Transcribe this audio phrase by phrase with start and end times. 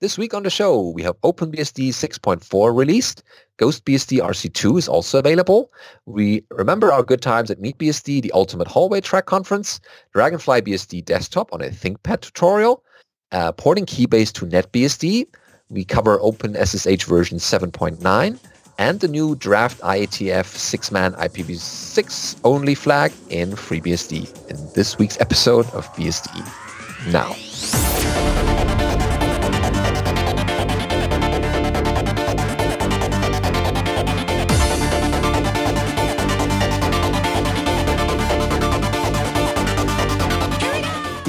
[0.00, 3.22] This week on the show, we have OpenBSD 6.4 released.
[3.58, 5.70] GhostBSD RC2 is also available.
[6.06, 9.78] We remember our good times at MeetBSD, the Ultimate Hallway Track Conference,
[10.14, 12.82] Dragonfly BSD Desktop on a ThinkPad tutorial,
[13.32, 15.26] uh, porting Keybase to NetBSD.
[15.68, 18.38] We cover OpenSSH version 7.9
[18.78, 25.66] and the new draft IETF six-man IPv6 only flag in FreeBSD in this week's episode
[25.74, 26.32] of BSD
[27.12, 27.36] Now.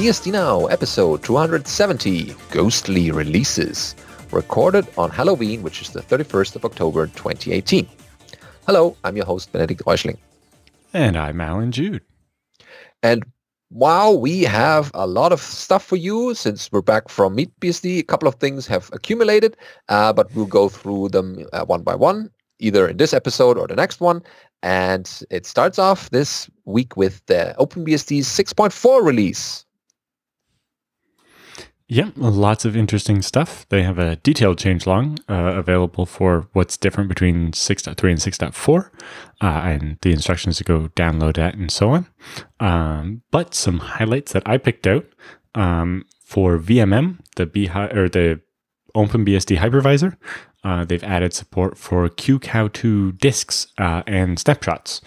[0.02, 3.94] BSD Now, episode 270, Ghostly Releases,
[4.32, 7.88] recorded on Halloween, which is the 31st of October 2018.
[8.66, 10.18] Hello, I'm your host, Benedict Reuschling.
[10.92, 12.02] And I'm Allan Jude.
[13.04, 13.24] And
[13.70, 18.00] wow, we have a lot of stuff for you since we're back from MeetBSD.
[18.00, 19.56] A couple of things have accumulated,
[19.90, 23.68] uh, but we'll go through them uh, one by one, either in this episode or
[23.68, 24.24] the next one.
[24.64, 29.64] And it starts off this week with the OpenBSD 6.4 release.
[31.94, 33.68] Yeah, lots of interesting stuff.
[33.68, 38.90] They have a detailed changelog uh, available for what's different between 6.3 and 6.4,
[39.42, 42.08] uh, and the instructions to go download that and so on.
[42.62, 45.06] Um, but some highlights that I picked out
[45.54, 47.44] um, for VMM, the
[47.94, 48.40] or the
[48.96, 50.16] OpenBSD hypervisor,
[50.64, 55.02] uh, they've added support for QCOW2 disks uh, and snapshots.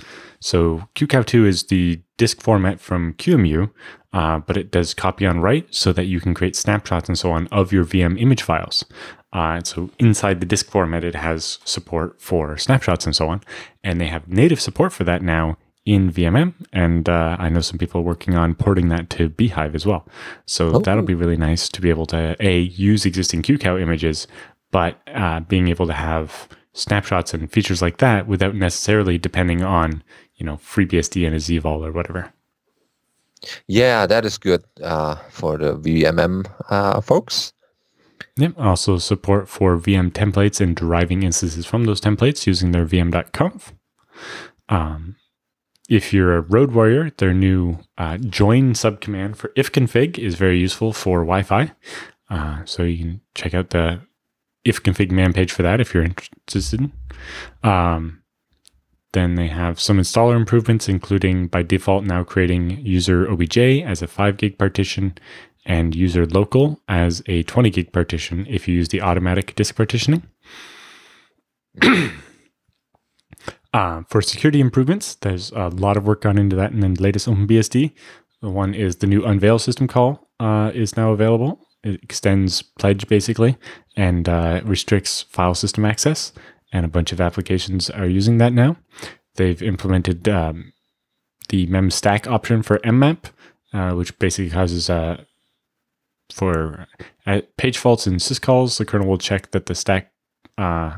[0.44, 3.70] So QCOW2 is the disk format from QEMU,
[4.12, 7.32] uh, but it does copy on write so that you can create snapshots and so
[7.32, 8.84] on of your VM image files.
[9.32, 13.40] Uh, so inside the disk format, it has support for snapshots and so on.
[13.82, 15.56] And they have native support for that now
[15.86, 16.52] in VMM.
[16.74, 20.06] And uh, I know some people working on porting that to bhyve as well.
[20.44, 20.78] So oh.
[20.80, 24.26] that'll be really nice to be able to, A, use existing QCOW images,
[24.70, 30.02] but uh, being able to have snapshots and features like that without necessarily depending on,
[30.36, 32.33] you know, FreeBSD and a ZVol or whatever.
[33.67, 37.52] Yeah, that is good uh, for the VMM uh, folks.
[38.36, 38.55] Yep.
[38.58, 43.74] Also support for VM templates and deriving instances from those templates using their vm.conf.
[44.68, 45.17] Um,
[45.89, 50.92] if you're a road warrior, their new uh, join subcommand for ifconfig is very useful
[50.92, 51.72] for Wi-Fi.
[52.30, 54.01] Uh, so you can check out the
[54.64, 56.90] ifconfig man page for that if you're interested.
[57.62, 58.22] Um,
[59.14, 64.07] then they have some installer improvements, including by default now creating user OBJ as a
[64.07, 65.17] 5 gig partition
[65.64, 70.23] and user local as a 20 gig partition if you use the automatic disk partitioning.
[73.73, 77.27] uh, for security improvements, there's a lot of work gone into that in the latest
[77.27, 77.92] OpenBSD.
[78.42, 81.67] The one is the new unveil system call uh, is now available.
[81.83, 83.57] It extends pledge basically
[83.96, 86.33] and uh, restricts file system access
[86.74, 88.77] and a bunch of applications are using that now.
[89.36, 90.74] They've implemented um,
[91.48, 93.30] the mem stack option for mmap,
[93.73, 95.24] uh, which basically causes uh,
[96.33, 96.86] for
[97.27, 100.13] uh, page faults and syscalls, the kernel will check that the stack
[100.58, 100.96] uh,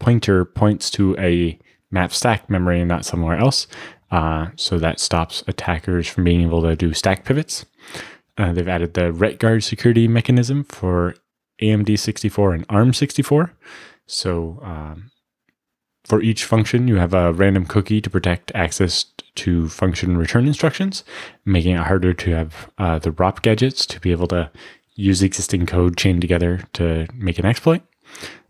[0.00, 1.58] pointer points to a
[1.90, 3.66] map stack memory and not somewhere else.
[4.10, 7.66] Uh, so that stops attackers from being able to do stack pivots.
[8.38, 11.14] Uh, they've added the RetGuard security mechanism for
[11.60, 13.52] AMD 64 and ARM 64.
[14.06, 15.10] So um,
[16.04, 19.06] for each function, you have a random cookie to protect access
[19.36, 21.02] to function return instructions,
[21.44, 24.50] making it harder to have uh, the ROP gadgets to be able to
[24.94, 27.82] use existing code chained together to make an exploit.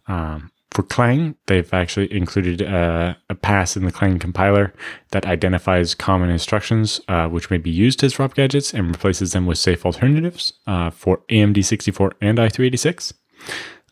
[0.06, 4.74] Um, for Clang, they've actually included a, a, pass in the Clang compiler
[5.12, 9.46] that identifies common instructions uh, which may be used as ROP gadgets and replaces them
[9.46, 13.12] with safe alternatives uh, for AMD 64 and i386.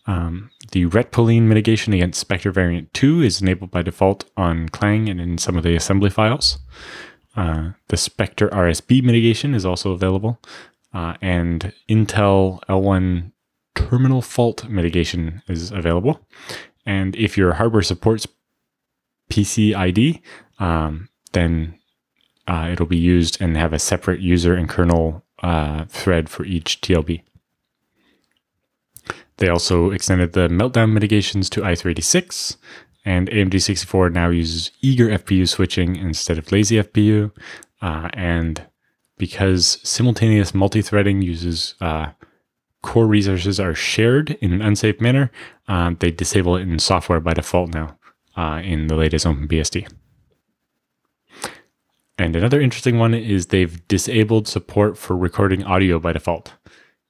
[0.06, 5.20] Um, the retpoline mitigation against Spectre variant 2 is enabled by default on Clang and
[5.20, 6.58] in some of the assembly files.
[7.36, 10.40] Uh, the Spectre RSB mitigation is also available.
[10.92, 13.32] Uh, and Intel L1
[13.74, 16.20] terminal fault mitigation is available.
[16.84, 18.26] And if your hardware supports
[19.30, 20.20] PCID,
[20.58, 21.78] um, then
[22.46, 26.80] uh, it'll be used and have a separate user and kernel uh, thread for each
[26.80, 27.22] TLB.
[29.42, 32.58] They also extended the meltdown mitigations to i386,
[33.04, 37.32] and AMD 64 now uses eager FPU switching instead of lazy FPU.
[37.80, 38.64] Uh, and
[39.18, 42.10] because simultaneous multi-threading uses uh,
[42.82, 45.32] core resources are shared in an unsafe manner,
[45.66, 47.98] uh, they disable it in software by default now
[48.36, 49.92] uh, in the latest OpenBSD.
[52.16, 56.52] And another interesting one is they've disabled support for recording audio by default.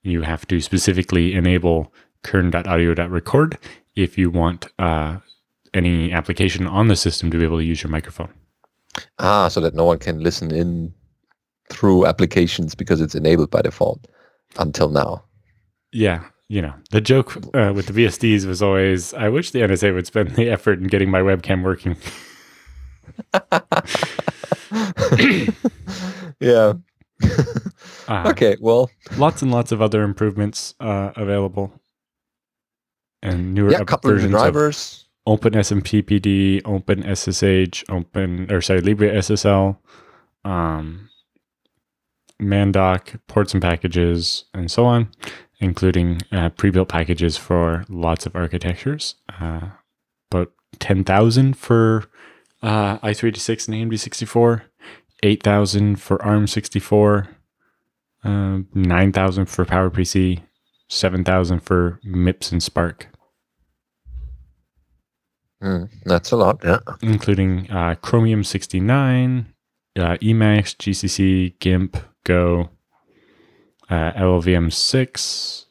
[0.02, 1.92] You have to specifically enable
[2.24, 3.58] kern.audio.record
[3.94, 5.18] if you want uh,
[5.74, 8.32] any application on the system to be able to use your microphone.
[9.18, 10.92] Ah, so that no one can listen in
[11.70, 14.06] through applications because it's enabled by default
[14.58, 15.24] until now.
[15.92, 19.94] Yeah, you know, the joke uh, with the BSDs was always, I wish the NSA
[19.94, 21.96] would spend the effort in getting my webcam working.
[26.40, 26.74] yeah.
[28.08, 31.72] Uh, okay, well, lots and lots of other improvements uh, available,
[33.22, 35.04] and newer yeah, up- couple of versions drivers.
[35.26, 39.76] of OpenSMTPD, OpenSSH, Open or sorry LibreSSL,
[40.44, 41.08] um,
[42.40, 45.08] Mandoc, ports and packages, and so on,
[45.60, 49.14] including uh, pre-built packages for lots of architectures.
[49.40, 49.68] Uh,
[50.30, 52.04] about ten thousand for
[52.62, 54.62] uh, i386 and AMD64,
[55.22, 57.28] eight thousand for ARM64,
[58.24, 60.42] uh, nine thousand for PowerPC,
[60.88, 63.04] seven thousand for MIPS and SPARC.
[65.62, 66.78] Mm, that's a lot, yeah.
[67.02, 69.46] including uh, Chromium 69,
[69.96, 72.70] uh, Emacs, GCC, GIMP, Go,
[73.88, 75.66] uh, LLVM 6,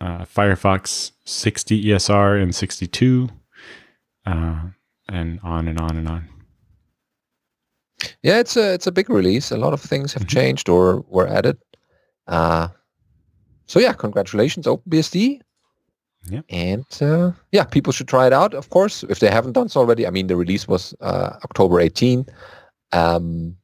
[0.00, 3.28] uh, Firefox 60 ESR and 62,
[4.26, 4.60] uh,
[5.08, 6.28] and on and on and on.
[8.22, 9.50] Yeah, it's a it's a big release.
[9.50, 10.28] A lot of things have Mhm.
[10.28, 11.56] changed or were added.
[12.26, 12.68] Uh,
[13.66, 15.40] so yeah, congratulations, OpenBSD.
[16.30, 16.40] Yeah.
[16.48, 19.80] And uh, yeah, people should try it out, of course, if they haven't done so
[19.80, 20.06] already.
[20.06, 22.26] I mean, the release was uh, October 18,
[22.92, 23.56] um,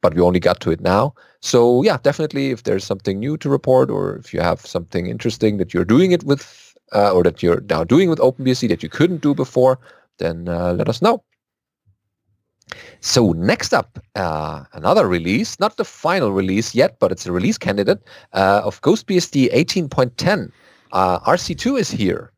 [0.00, 1.14] but we only got to it now.
[1.40, 5.58] So yeah, definitely, if there's something new to report, or if you have something interesting
[5.58, 8.88] that you're doing it with, uh, or that you're now doing with OpenBSD that you
[8.88, 9.78] couldn't do before,
[10.18, 11.22] then uh, let us know.
[13.00, 17.58] So next up, uh, another release, not the final release yet, but it's a release
[17.58, 18.02] candidate
[18.32, 20.50] uh, of GhostBSD 18.10.
[20.92, 22.30] Uh, RC2 is here.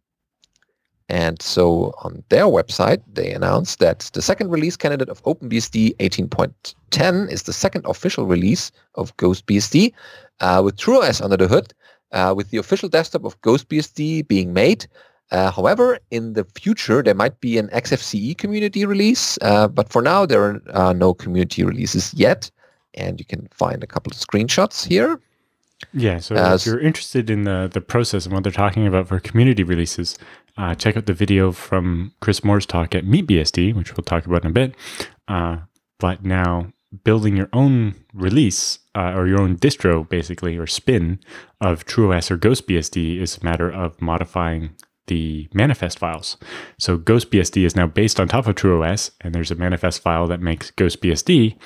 [1.08, 7.30] And so on their website, they announced that the second release candidate of OpenBSD 18.10
[7.30, 9.92] is the second official release of GhostBSD
[10.40, 11.72] uh, with TrueOS under the hood,
[12.10, 14.88] uh, with the official desktop of GhostBSD being made.
[15.30, 20.02] Uh, however, in the future, there might be an XFCE community release, uh, but for
[20.02, 22.50] now, there are uh, no community releases yet.
[22.94, 25.20] And you can find a couple of screenshots here.
[25.92, 29.08] Yeah, so As- if you're interested in the the process and what they're talking about
[29.08, 30.16] for community releases,
[30.56, 34.44] uh, check out the video from Kris Moore's talk at MeetBSD, which we'll talk about
[34.44, 34.74] in a bit.
[35.28, 35.58] Uh,
[35.98, 36.72] but now
[37.04, 41.18] building your own release uh, or your own distro, basically, or spin
[41.60, 44.70] of TrueOS or GhostBSD is a matter of modifying
[45.06, 46.36] the manifest files.
[46.78, 50.40] So GhostBSD is now based on top of TrueOS, and there's a manifest file that
[50.40, 51.56] makes GhostBSD.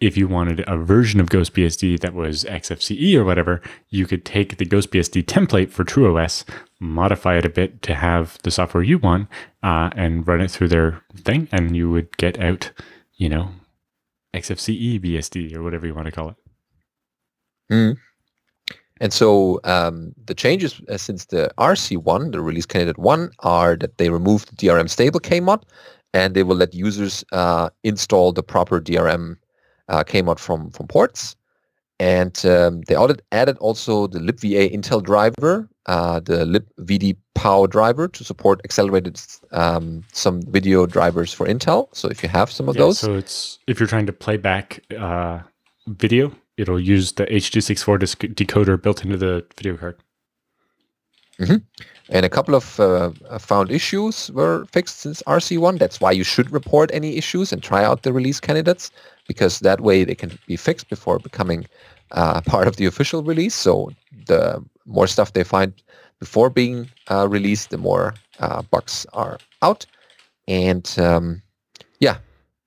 [0.00, 4.58] If you wanted a version of GhostBSD that was XFCE or whatever, you could take
[4.58, 6.44] the GhostBSD template for TrueOS,
[6.80, 9.28] modify it a bit to have the software you want,
[9.62, 12.70] uh, and run it through their thing, and you would get out,
[13.16, 13.50] you know,
[14.34, 16.36] XFCE BSD or whatever you want to call it.
[19.00, 23.98] And so um, the changes uh, since the RC1, the release candidate 1, are that
[23.98, 25.62] they removed the DRM stable KMod
[26.14, 29.36] and they will let users uh, install the proper DRM
[29.88, 31.36] uh, KMod from, from ports.
[32.00, 38.06] And um, they added, added also the libva Intel driver, uh, the libvd POW driver
[38.06, 39.20] to support accelerated
[39.50, 41.88] um, some video drivers for Intel.
[41.92, 44.36] So if you have some of Yeah, those, So it's if you're trying to play
[44.36, 45.40] back uh,
[45.88, 49.96] video, it'll use the H.264 disc- decoder built into the video card.
[52.10, 55.78] And a couple of uh, uh, found issues were fixed since RC1.
[55.78, 58.90] That's why you should report any issues and try out the release candidates
[59.28, 61.66] because that way they can be fixed before becoming
[62.12, 63.54] uh, part of the official release.
[63.54, 63.90] So
[64.26, 65.72] the more stuff they find
[66.18, 69.86] before being uh, released, the more uh, bugs are out.
[70.48, 71.42] And um,
[72.00, 72.18] yeah,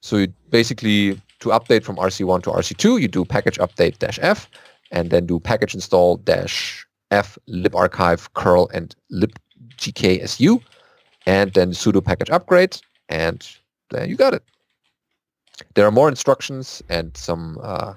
[0.01, 4.49] so you basically to update from RC1 to RC2, you do package update dash F
[4.91, 10.61] and then do package install dash F libarchive curl and libgksu
[11.25, 12.79] and then sudo package upgrade
[13.09, 13.47] and
[13.89, 14.43] there you got it.
[15.75, 17.93] There are more instructions and some uh,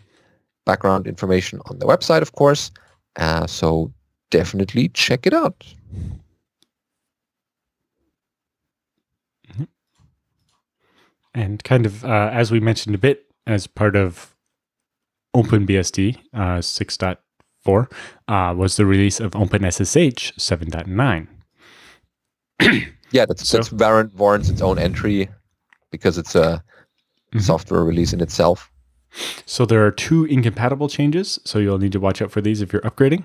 [0.67, 2.71] background information on the website, of course.
[3.17, 3.93] Uh, so
[4.31, 5.65] definitely check it out.
[11.37, 14.35] And kind of uh, as we mentioned a bit as part of
[15.37, 17.91] OpenBSD uh, 6.4
[18.29, 21.29] uh, was the release of OpenSSH 7.9.
[23.11, 25.29] Yeah, that's, So- that's warrant, warrants its own entry
[25.91, 26.63] because it's a
[27.35, 27.43] Mhm.
[27.43, 28.71] software release in itself.
[29.47, 32.73] So there are two incompatible changes, so you'll need to watch out for these if
[32.73, 33.25] you're upgrading.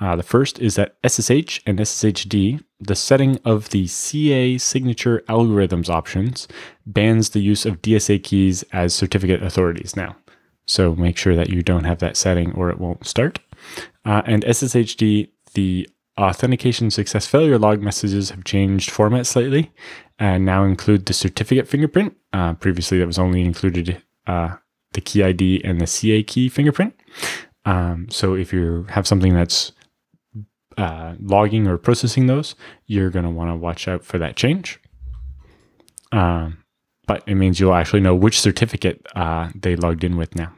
[0.00, 5.88] Uh, the first is that SSH and SSHD, the setting of the CA signature algorithms
[5.88, 6.48] options,
[6.84, 10.16] bans the use of DSA keys as certificate authorities now.
[10.66, 13.38] So make sure that you don't have that setting or it won't start.
[14.04, 19.72] Uh, and SSHD, the authentication success failure log messages have changed format slightly
[20.18, 22.16] and now include the certificate fingerprint.
[22.32, 24.56] Uh, previously, that was only included uh,
[24.92, 26.94] the key ID and the CA key fingerprint.
[27.64, 29.72] Um, so if you have something that's
[30.76, 32.54] uh, logging or processing those,
[32.86, 34.80] you're going to want to watch out for that change.
[36.10, 36.58] Um,
[37.06, 40.52] but it means you'll actually know which certificate uh, they logged in with now.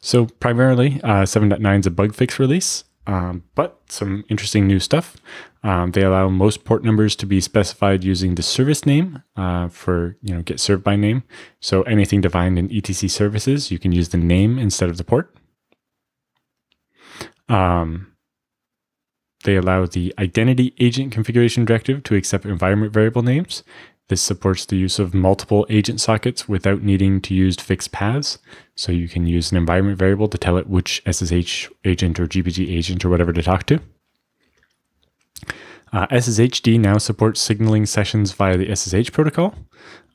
[0.00, 5.16] So primarily, uh, 7.9 is a bug fix release, um, but some interesting new stuff.
[5.62, 10.16] Um, they allow most port numbers to be specified using the service name uh, for
[10.22, 11.22] you know get served by name.
[11.60, 15.34] So anything defined in etc services, you can use the name instead of the port.
[17.48, 18.12] Um,
[19.44, 23.64] they allow the identity agent configuration directive to accept environment variable names.
[24.10, 28.38] This supports the use of multiple agent sockets without needing to use fixed paths.
[28.74, 32.76] So you can use an environment variable to tell it which SSH agent or GPG
[32.76, 33.78] agent or whatever to talk to.
[35.92, 39.54] Uh, SSHD now supports signaling sessions via the SSH protocol.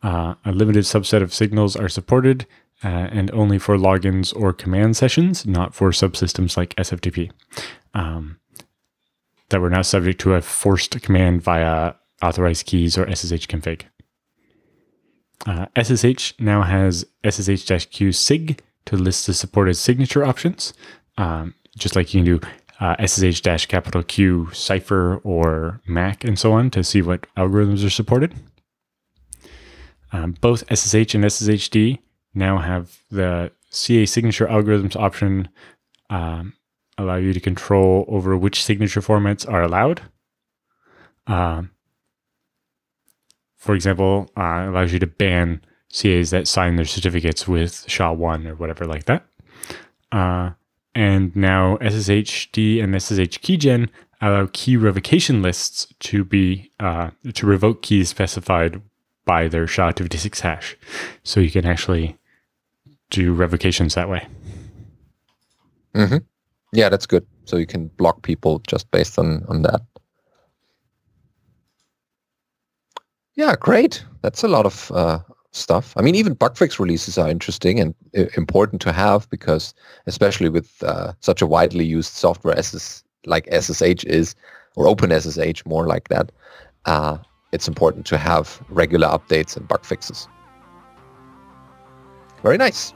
[0.04, 2.46] Uh, a limited subset of signals are supported
[2.84, 7.32] uh, and only for logins or command sessions, not for subsystems like SFTP,
[7.94, 8.42] um,
[9.52, 11.94] that were now subject to a forced command via
[12.26, 13.84] authorized keys or SSH config.
[15.46, 20.74] Uh, SSH now has SSH-Q sig to list the supported signature options,
[21.18, 22.48] um, just like you can do
[22.80, 27.90] uh, SSH capital Q cipher or MAC and so on to see what algorithms are
[27.90, 28.34] supported.
[30.12, 32.00] Um, both SSH and SSHD
[32.34, 35.50] now have the CA signature algorithms option
[36.10, 36.54] um,
[36.98, 40.02] allow you to control over which signature formats are allowed.
[41.28, 41.72] Um,
[43.66, 45.60] for example, uh, allows you to ban
[45.92, 49.26] CAs that sign their certificates with SHA-1 or whatever like that.
[50.12, 50.52] Uh,
[50.94, 53.90] and now SSHD and SSH keygen
[54.22, 58.84] allow key revocation lists to be uh, to revoke keys specified
[59.26, 60.78] by their SHA-256 hash.
[61.24, 62.20] So you can actually
[63.10, 64.28] do revocations that way.
[65.96, 66.18] Mm-hmm.
[66.72, 67.26] Yeah, that's good.
[67.46, 69.82] So you can block people just based on on that.
[73.36, 74.04] Yeah, great.
[74.22, 75.20] That's a lot of uh,
[75.52, 75.94] stuff.
[75.98, 79.74] I mean, even bug fix releases are interesting and uh, important to have because,
[80.06, 84.36] especially with uh, such a widely used software as like SSH is,
[84.76, 86.32] or OpenSSH more like that,
[86.86, 87.18] uh,
[87.52, 90.30] it's important to have regular updates and bug fixes.
[92.42, 92.94] Very nice.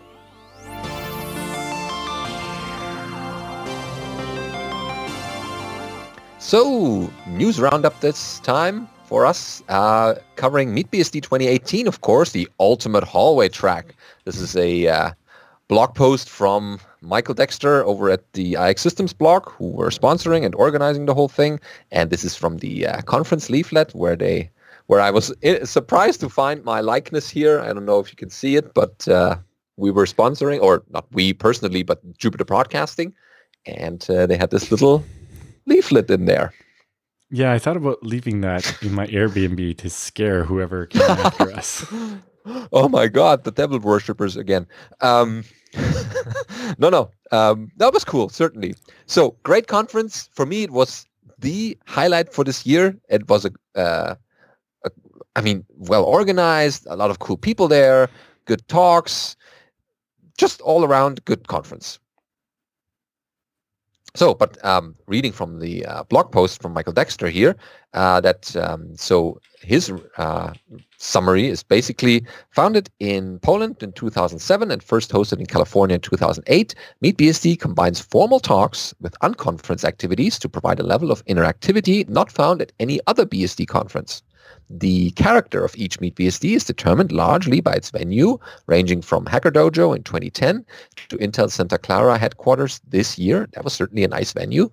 [6.40, 13.04] So, news roundup this time for us, uh, covering MeetBSD 2018, of course, the ultimate
[13.04, 13.96] hallway track.
[14.26, 15.12] This is a uh,
[15.68, 21.08] blog post from Michael Dexter over at the iXsystems blog, who were sponsoring and organizing
[21.08, 21.60] the whole thing.
[21.92, 24.52] And this is from the uh, conference leaflet where they,
[24.86, 27.60] where I was uh, surprised to find my likeness here.
[27.62, 29.38] I don't know if you can see it, but uh,
[29.78, 33.16] we were sponsoring, or not we personally, but Jupiter Broadcasting,
[33.66, 35.04] and uh, they had this little
[35.66, 36.54] leaflet in there.
[37.32, 41.86] Yeah, I thought about leaving that in my Airbnb to scare whoever came after us.
[42.72, 44.66] Oh my God, the devil worshippers again.
[45.02, 45.44] Um,
[46.80, 48.74] no, no, um, that was cool, certainly.
[49.06, 50.64] So great conference for me.
[50.64, 51.06] It was
[51.38, 52.98] the highlight for this year.
[53.10, 54.16] It was a, uh,
[54.86, 54.92] a
[55.36, 58.10] I mean, well organized, a lot of cool people there,
[58.46, 59.36] good talks,
[60.38, 62.00] just all around good conference.
[64.16, 67.56] So, but um, reading from the uh, blog post from Michael Dexter here,
[67.94, 70.54] uh, that um, so his uh,
[70.98, 76.76] summary is basically founded in Poland in 2007 and first hosted in California in 2008.
[77.04, 82.62] MeetBSD combines formal talks with unconference activities to provide a level of interactivity not found
[82.62, 84.24] at any other BSD conference.
[84.70, 88.38] The character of each MeetBSD is determined largely by its venue,
[88.68, 90.66] ranging from Hacker Dojo in 2010
[91.10, 93.48] to Intel Santa Clara headquarters this year.
[93.54, 94.70] That was certainly a nice venue.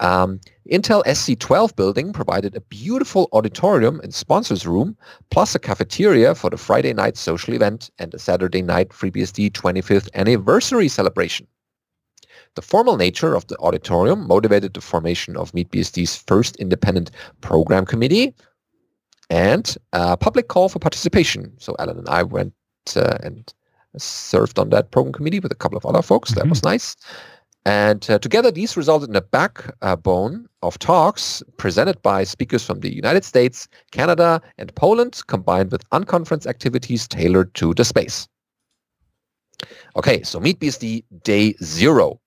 [0.00, 0.40] Um,
[0.70, 4.96] Intel SC12 building provided a beautiful auditorium and sponsors room,
[5.30, 10.08] plus a cafeteria for the Friday night social event and a Saturday night FreeBSD 25th
[10.14, 11.46] anniversary celebration.
[12.56, 18.34] The formal nature of the auditorium motivated the formation of MeetBSD's first independent program committee,
[19.30, 21.52] and a public call for participation.
[21.58, 22.54] So Allan and I went
[22.96, 23.52] uh, and
[23.96, 26.30] served on that program committee with a couple of other folks.
[26.30, 26.40] Mm-hmm.
[26.40, 26.96] That was nice.
[27.66, 32.94] And uh, together, these resulted in a backbone of talks presented by speakers from the
[32.94, 38.28] United States, Canada, and Poland, combined with unconference activities tailored to the space.
[39.96, 42.20] Okay, so MeetBSD day zero.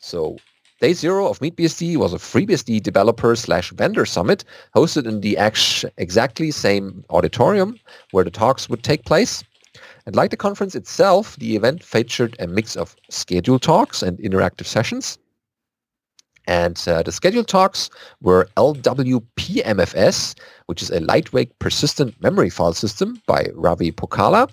[0.00, 0.36] So
[0.82, 4.42] day zero of MeetBSD was a FreeBSD developer slash vendor summit
[4.74, 7.78] hosted in the ex- exactly same auditorium
[8.10, 9.44] where the talks would take place.
[10.06, 14.66] And like the conference itself, the event featured a mix of scheduled talks and interactive
[14.66, 15.18] sessions.
[16.48, 17.88] And uh, the scheduled talks
[18.20, 20.34] were LWPMFS,
[20.66, 24.52] which is a lightweight persistent memory file system by Ravi Pokala,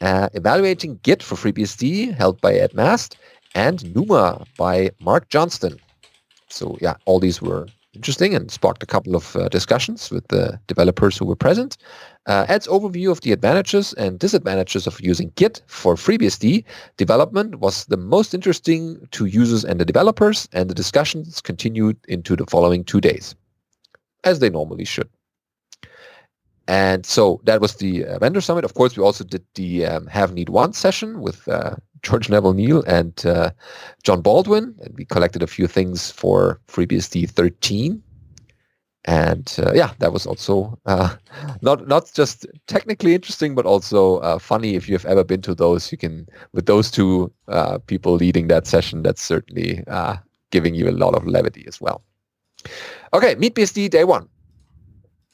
[0.00, 3.18] uh, evaluating Git for FreeBSD, held by Ed Maste,
[3.56, 5.80] and Numa by Mark Johnston.
[6.48, 10.60] So yeah, all these were interesting and sparked a couple of uh, discussions with the
[10.66, 11.78] developers who were present.
[12.26, 16.64] Uh, Ed's overview of the advantages and disadvantages of using Git for FreeBSD
[16.98, 22.36] development was the most interesting to users and the developers, and the discussions continued into
[22.36, 23.34] the following two days,
[24.24, 25.08] as they normally should.
[26.68, 28.64] And so that was the uh, vendor summit.
[28.64, 32.82] Of course, we also did the um, Have Need One session with uh, George Neville-Neil
[32.86, 33.50] and uh,
[34.02, 38.02] John Baldwin, and we collected a few things for FreeBSD 13.
[39.08, 41.14] And uh, yeah, that was also uh,
[41.62, 44.74] not not just technically interesting, but also uh, funny.
[44.74, 47.32] If you've ever been to those, you can with those two
[47.86, 49.04] people leading that session.
[49.04, 49.84] That's certainly
[50.50, 52.02] giving you a lot of levity as well.
[53.12, 54.28] Okay, MeetBSD day one.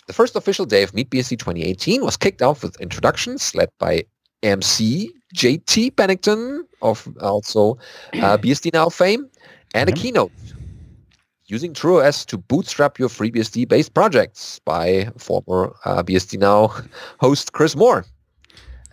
[0.07, 4.05] The first official day of MeetBSD 2018 was kicked off with introductions led by
[4.43, 7.79] MC JT Pennington of also
[8.15, 9.29] uh, BSD Now fame
[9.75, 10.33] and a keynote
[11.47, 16.75] using TrueOS to bootstrap your FreeBSD based projects by former uh, BSD Now
[17.21, 18.05] host Kris Moore.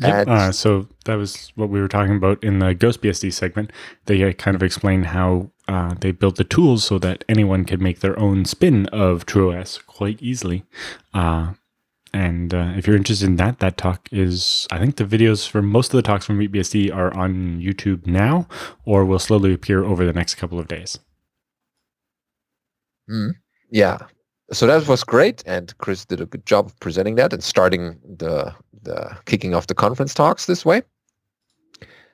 [0.02, 0.28] Yep.
[0.28, 3.72] Uh, so that was what we were talking about in the Ghost BSD segment.
[4.06, 7.82] They uh, kind of explained how uh, they built the tools so that anyone could
[7.82, 10.64] make their own spin of TrueOS quite easily.
[11.14, 11.54] Uh,
[12.14, 15.62] and uh, if you're interested in that, that talk is, I think the videos for
[15.62, 18.48] most of the talks from MeetBSD are on YouTube now
[18.86, 21.00] or will slowly appear over the next couple of days.
[23.10, 23.34] Mm,
[23.72, 24.00] yeah.
[24.52, 25.44] So that was great.
[25.46, 29.68] And Kris did a good job of presenting that and starting the the kicking off
[29.68, 30.82] the conference talks this way.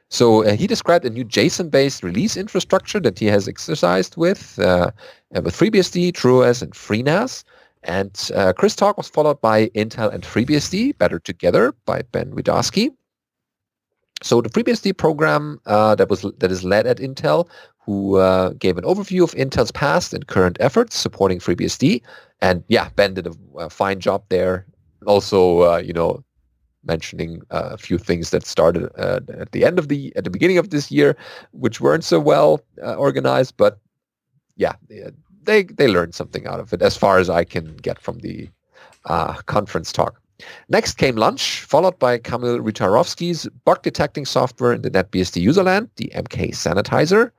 [0.10, 4.92] So uh, he described a new JSON-based release infrastructure that he has exercised with uh,
[5.32, 7.44] with FreeBSD, TrueOS, and FreeNAS.
[7.86, 12.90] And uh, Kris' talk was followed by Intel and FreeBSD, Better Together by Ben Widawsky.
[14.24, 18.78] So the FreeBSD program uh, that was that is led at Intel, who uh, gave
[18.78, 22.02] an overview of Intel's past and current efforts supporting FreeBSD.
[22.42, 24.66] And yeah, Ben did a, a fine job there.
[25.06, 26.24] Also, uh, you know,
[26.84, 30.32] mentioning uh, a few things that started uh, at the end of the at the
[30.32, 31.16] beginning of this year,
[31.52, 33.56] which weren't so well organized.
[33.58, 33.80] But
[34.56, 34.74] yeah,
[35.46, 38.50] they they learned something out of it, as far as I can get from the
[39.06, 40.22] uh, conference talk.
[40.68, 46.12] Next came lunch, followed by Kamil Rytarowski's bug detecting software in the NetBSD userland, the
[46.14, 47.32] MK Sanitizer,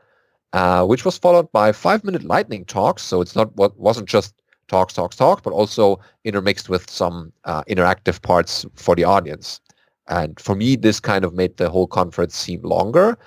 [0.55, 3.03] uh, which was followed by five-minute lightning talks.
[3.03, 4.35] So it's not what wasn't just
[4.69, 9.61] talks, talks, talks, but also intermixed with some uh, interactive parts for the audience.
[10.09, 13.19] And for me, this kind of made the whole conference seem longer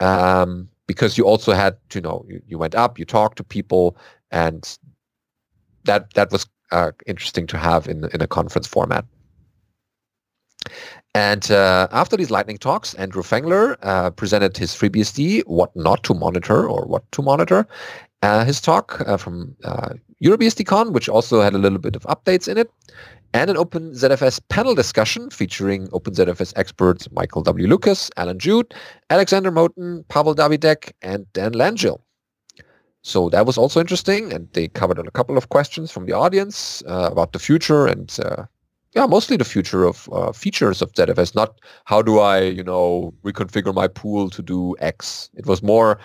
[0.00, 3.44] um, because you also had to you know you, you, went up, you talked to
[3.44, 3.96] people,
[4.34, 4.78] and
[5.84, 9.06] that that was uh, interesting to have in in a conference format.
[11.14, 16.14] And uh, after these lightning talks, Andrew Fengler uh, presented his FreeBSD, what not to
[16.14, 17.66] monitor or what to monitor.
[18.22, 19.90] Uh, his talk uh, from uh,
[20.24, 22.70] EuroBSDCon, which also had a little bit of updates in it,
[23.34, 27.68] and an OpenZFS panel discussion featuring OpenZFS experts Michael W.
[27.68, 28.74] Lucas, Allan Jude,
[29.10, 32.00] Alexander Motin, Pawel Dawidek, and Dan Langille.
[33.04, 36.82] So that was also interesting, and they covered a couple of questions from the audience
[36.88, 38.44] uh, about the future and uh,
[38.94, 43.12] yeah, mostly the future of uh, features of ZFS, not how do I, you know,
[43.22, 45.28] reconfigure my pool to do X.
[45.34, 45.98] It was more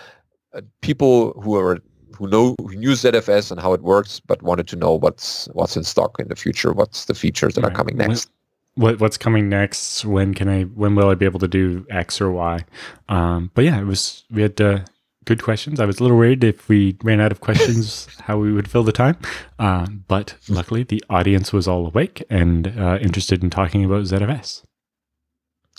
[0.54, 1.80] uh, people who are
[2.18, 5.78] who know who knew ZFS and how it works, but wanted to know what's what's
[5.78, 6.74] in stock in the future.
[6.74, 7.72] What's the features that right.
[7.72, 8.30] are coming next?
[8.76, 10.04] What what's coming next?
[10.04, 10.64] When can I?
[10.64, 12.66] When will I be able to do X or Y?
[13.08, 14.80] Um, but yeah, it was we had uh,
[15.26, 15.80] good questions.
[15.80, 18.84] I was a little worried if we ran out of questions, how we would fill
[18.84, 19.18] the time.
[19.58, 24.64] Uh, but luckily, the audience was all awake and uh, interested in talking about ZFS.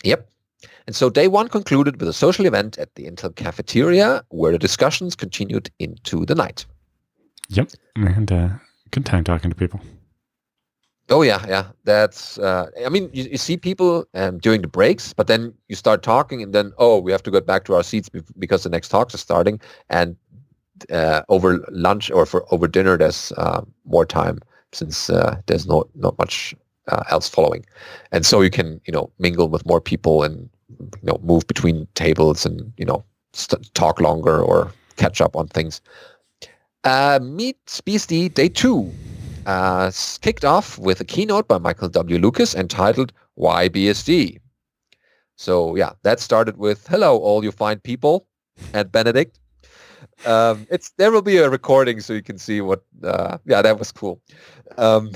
[0.03, 0.27] Yep.
[0.87, 4.59] And so day one concluded with a social event at the Intel cafeteria where the
[4.59, 6.65] discussions continued into the night.
[7.49, 7.71] Yep.
[7.95, 8.49] And uh,
[8.91, 9.81] good time talking to people.
[11.11, 11.65] Oh yeah, yeah.
[11.83, 12.39] That's.
[12.39, 16.03] Uh, I mean, you, you see people um, during the breaks, but then you start
[16.03, 18.87] talking, and then oh, we have to get back to our seats because the next
[18.87, 20.15] talks are starting, and
[20.89, 24.39] uh, over lunch or for over dinner, there's uh, more time
[24.71, 26.55] since uh, there's not not much
[26.87, 27.65] uh, else following,
[28.13, 31.87] and so you can you know mingle with more people and you know move between
[31.93, 35.81] tables and you know st- talk longer or catch up on things.
[36.85, 38.91] Uh, Meet BSD Day Two
[39.45, 42.17] uh, kicked off with a keynote by Michael W.
[42.17, 44.39] Lucas entitled "Why BSD."
[45.35, 48.27] So yeah, that started with "Hello, all you fine people,"
[48.73, 49.39] and Benedict.
[50.25, 52.83] Um, it's there will be a recording so you can see what.
[53.03, 54.21] Uh, yeah, that was cool.
[54.77, 55.11] Um,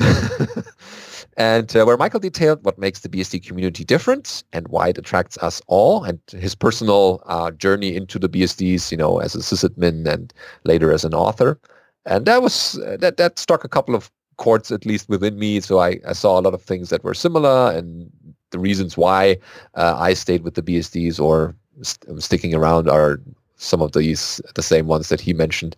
[1.38, 5.38] and uh, where Michael detailed what makes the BSD community different and why it attracts
[5.40, 10.08] us all, and his personal uh, journey into the BSDs, you know, as a sysadmin
[10.08, 10.34] and
[10.64, 11.60] later as an author.
[12.06, 15.60] And that was uh, that that struck a couple of chords at least within me.
[15.60, 18.12] So I, I saw a lot of things that were similar and
[18.52, 19.38] the reasons why
[19.76, 23.20] uh, I stayed with the BSDs or st- sticking around are
[23.58, 25.76] some of these the same ones that he mentioned.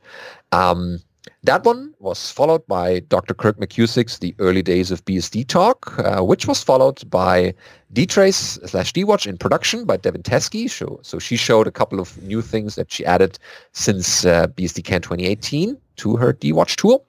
[0.51, 0.99] Um,
[1.43, 3.33] that one was followed by Dr.
[3.33, 7.53] Kirk McKusick's The Early Days of BSD Talk, uh, which was followed by
[7.93, 10.69] dtrace slash dwatch in production by Devin Teske.
[10.69, 13.39] So, so she showed a couple of new things that she added
[13.71, 17.05] since uh, BSDCan 2018 to her dwatch tool.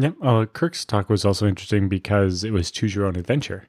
[0.00, 3.68] Yeah, uh, Kirk's talk was also interesting because it was choose your own adventure.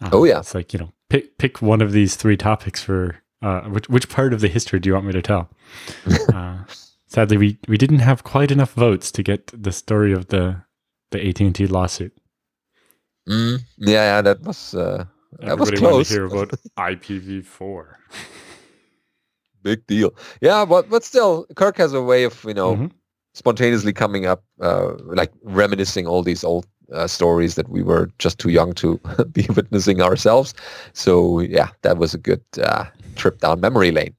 [0.00, 3.22] Uh, oh yeah, it's like you know pick pick one of these three topics for
[3.42, 5.48] uh, which which part of the history do you want me to tell?
[6.34, 6.58] uh,
[7.06, 10.62] sadly, we we didn't have quite enough votes to get the story of the
[11.10, 12.12] the AT and T lawsuit.
[13.28, 15.04] Mm, yeah, yeah, that was uh,
[15.38, 16.08] that was close.
[16.08, 17.86] to hear about IPv4.
[19.62, 20.14] Big deal.
[20.40, 22.86] Yeah, but but still, Kirk has a way of you know mm-hmm.
[23.36, 28.38] Spontaneously coming up, uh, like reminiscing all these old uh, stories that we were just
[28.38, 28.98] too young to
[29.32, 30.54] be witnessing ourselves.
[30.94, 34.14] So yeah, that was a good uh, trip down memory lane.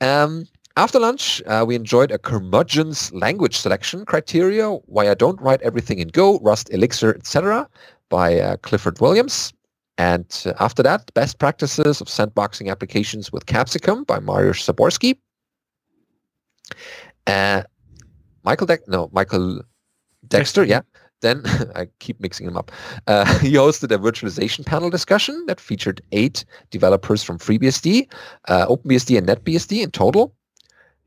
[0.00, 0.46] Um,
[0.78, 5.98] after lunch, uh, we enjoyed a curmudgeon's language selection criteria, Why I Don't Write Everything
[5.98, 7.68] in Go, Rust, Elixir, etc.
[8.08, 9.52] by uh, Clifford Williams.
[9.98, 15.18] And uh, after that, Best Practices of Sandboxing Applications with Capsicum by Mariusz Zaborski.
[18.44, 19.62] Michael Deck, no, Michael
[20.26, 20.80] Dexter, yeah.
[21.20, 21.42] Then
[21.74, 22.72] I keep mixing them up.
[23.06, 28.10] Uh, he hosted a virtualization panel discussion that featured eight developers from FreeBSD,
[28.48, 30.34] uh, OpenBSD, and NetBSD in total.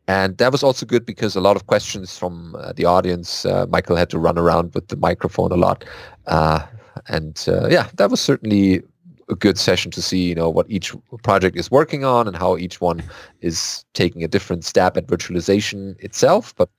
[0.08, 3.65] And that was also good because a lot of questions from uh, the audience, uh,
[3.69, 5.86] Michael had to run around with the microphone a lot.
[6.28, 6.65] Uh,
[7.08, 8.84] and uh, yeah, that was certainly
[9.30, 10.93] a good session to see, you know, what each
[11.24, 13.02] project is working on and how each one
[13.39, 16.54] is taking a different stab at virtualization itself.
[16.58, 16.69] But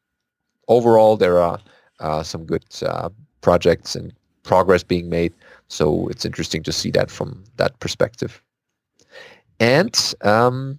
[0.69, 1.59] overall, there are
[2.01, 3.09] uh, some good uh,
[3.41, 5.33] projects and progress being made.
[5.69, 8.43] So it's interesting to see that from that perspective.
[9.61, 10.79] And um,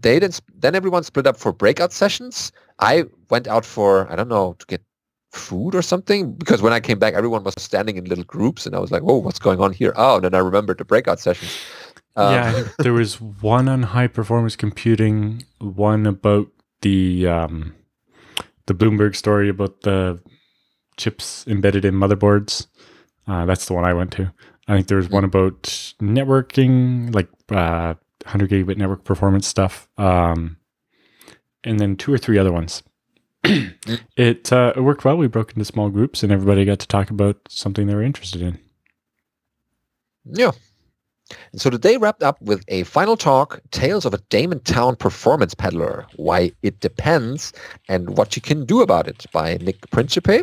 [0.00, 2.52] they then then everyone split up for breakout sessions.
[2.78, 4.82] I went out for I don't know to get
[5.32, 8.74] food or something because when I came back, everyone was standing in little groups, and
[8.74, 11.20] I was like, "Oh, what's going on here?" Oh, and then I remembered the breakout
[11.20, 11.56] sessions.
[12.16, 16.48] Um, yeah, there was one on high performance computing, one about
[16.80, 17.74] the um,
[18.66, 20.20] the Bloomberg story about the
[20.96, 22.66] chips embedded in motherboards.
[23.26, 24.32] Uh, that's the one I went to.
[24.68, 25.62] I think there was one about
[26.00, 30.56] networking, like uh, 100 gigabit network performance stuff, um,
[31.62, 32.82] and then two or three other ones.
[33.44, 35.18] it, uh, it worked well.
[35.18, 38.40] We broke into small groups, and everybody got to talk about something they were interested
[38.40, 38.58] in.
[40.24, 40.52] Yeah.
[41.52, 45.54] And so today wrapped up with a final talk, Tales of a Daemon Town Performance
[45.54, 47.52] Peddler, Why It Depends
[47.88, 50.42] and What You Can Do About It by Nick Principe.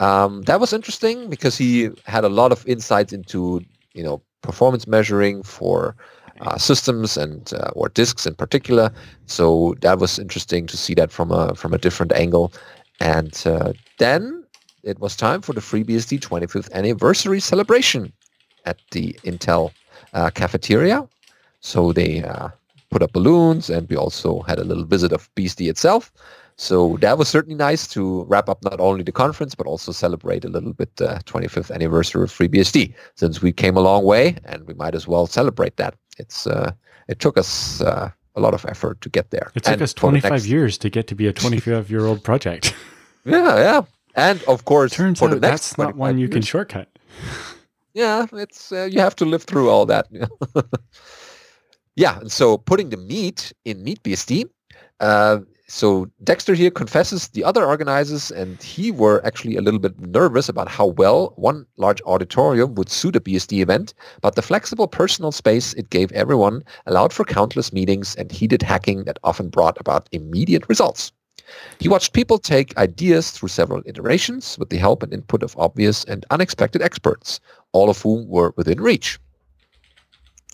[0.00, 3.60] Um, that was interesting because he had a lot of insights into
[3.92, 5.94] you know performance measuring for
[6.40, 8.90] uh, systems and uh, or disks in particular.
[9.26, 12.52] So that was interesting to see that from a from a different angle.
[13.00, 14.44] And uh, then
[14.82, 18.12] it was time for the FreeBSD 25th anniversary celebration
[18.64, 19.70] at the Intel
[20.12, 21.08] uh, cafeteria.
[21.60, 22.48] So they uh,
[22.90, 26.12] put up balloons, and we also had a little visit of BSD itself.
[26.56, 30.44] So that was certainly nice to wrap up not only the conference, but also celebrate
[30.44, 34.66] a little bit the 25th anniversary of FreeBSD, since we came a long way and
[34.66, 35.94] we might as well celebrate that.
[36.18, 36.72] It's uh,
[37.08, 39.50] It took us uh, a lot of effort to get there.
[39.54, 40.46] It took and us 25 next...
[40.46, 42.74] years to get to be a 25-year-old project.
[43.24, 43.82] yeah, yeah.
[44.14, 46.88] And of course, turns out that's not one you years, can shortcut.
[47.94, 50.06] Yeah, it's uh, you have to live through all that.
[51.96, 54.44] yeah, and so putting the meat in MeetBSD,
[55.00, 59.98] uh, so Dexter here confesses the other organizers and he were actually a little bit
[60.00, 64.88] nervous about how well one large auditorium would suit a BSD event, but the flexible
[64.88, 69.80] personal space it gave everyone allowed for countless meetings and heated hacking that often brought
[69.80, 71.12] about immediate results.
[71.78, 76.04] He watched people take ideas through several iterations with the help and input of obvious
[76.04, 77.38] and unexpected experts,
[77.72, 79.18] all of whom were within reach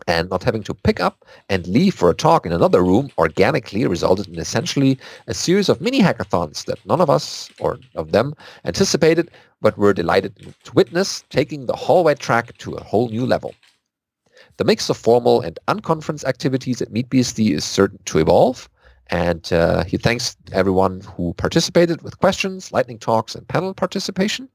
[0.06, 3.86] and not having to pick up and leave for a talk in another room organically
[3.86, 8.34] resulted in essentially a series of mini hackathons that none of us or of them
[8.64, 13.54] anticipated but were delighted to witness taking the hallway track to a whole new level.
[14.58, 18.68] The mix of formal and unconference activities at MeetBSD is certain to evolve
[19.08, 24.48] and uh, he thanks everyone who participated with questions, lightning talks, and panel participation.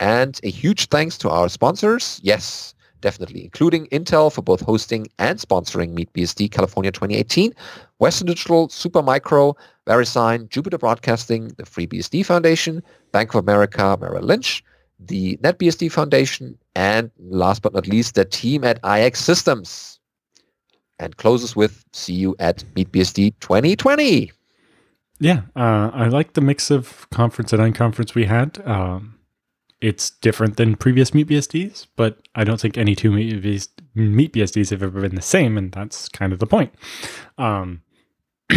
[0.00, 2.20] And a huge thanks to our sponsors.
[2.22, 7.54] Yes, definitely, including Intel for both hosting and sponsoring MeetBSD California 2018,
[7.98, 9.54] Western Digital, Supermicro,
[9.86, 12.82] VeriSign, Jupiter Broadcasting, the FreeBSD Foundation,
[13.12, 14.64] Bank of America, Merrill Lynch,
[14.98, 19.98] the NetBSD Foundation, and last but not least, the team at iXsystems.
[20.98, 24.32] And closes with see you at MeetBSD 2020.
[25.18, 28.62] Yeah, uh, I like the mix of conference and unconference we had.
[28.66, 29.19] Um,
[29.80, 33.42] it's different than previous Meet BSDs, but I don't think any two Meet,
[33.94, 36.74] BSDs have ever been the same, and that's kind of the point.
[37.38, 37.82] Um,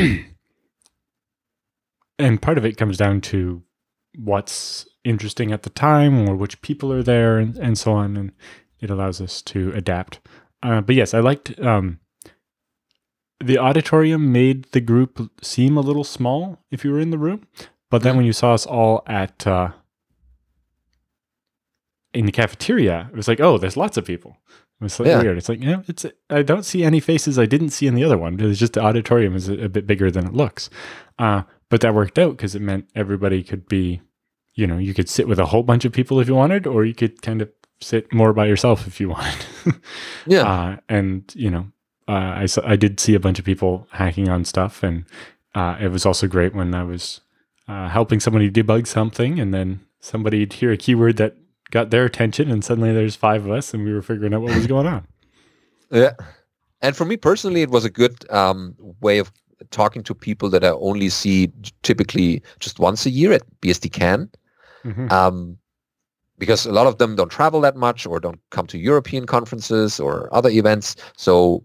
[2.20, 3.64] and part of it comes down to
[4.16, 8.32] what's interesting at the time or which people are there and, and so on, and
[8.82, 10.20] it allows us to adapt.
[10.62, 12.00] Uh, but yes, I liked um,
[13.42, 17.48] the auditorium made the group seem a little small if you were in the room,
[17.90, 19.72] but then when you saw us all at uh,
[22.14, 24.38] in the cafeteria, it was like, oh, there's lots of people.
[24.50, 25.22] It was so yeah.
[25.22, 25.38] weird.
[25.38, 28.04] It's like, you know, it's I don't see any faces I didn't see in the
[28.04, 28.40] other one.
[28.40, 30.70] It's just the auditorium is a, a bit bigger than it looks.
[31.18, 34.02] Uh, but that worked out because it meant everybody could be,
[34.54, 36.86] you know, you could sit with a whole bunch of people if you wanted, or
[36.86, 37.50] you could kind of
[37.82, 39.46] sit more by yourself if you wanted.
[40.28, 40.42] yeah.
[40.42, 41.68] Uh, and you know,
[42.08, 45.06] uh, I I did see a bunch of people hacking on stuff, and
[45.56, 47.22] uh, it was also great when I was
[47.68, 51.38] uh, helping somebody debug something, and then somebody'd hear a keyword that
[51.74, 54.56] got their attention, and suddenly there's five of us, and we were figuring out what
[54.56, 55.06] was going on.
[55.92, 56.14] Yeah,
[56.82, 59.32] and for me personally, it was a good um, way of
[59.70, 61.52] talking to people that I only see
[61.84, 64.28] typically just once a year at BSD Can.
[64.84, 65.12] Mm-hmm.
[65.12, 65.60] Um,
[66.40, 70.00] because a lot of them don't travel that much or don't come to European conferences
[70.00, 70.96] or other events.
[71.16, 71.64] So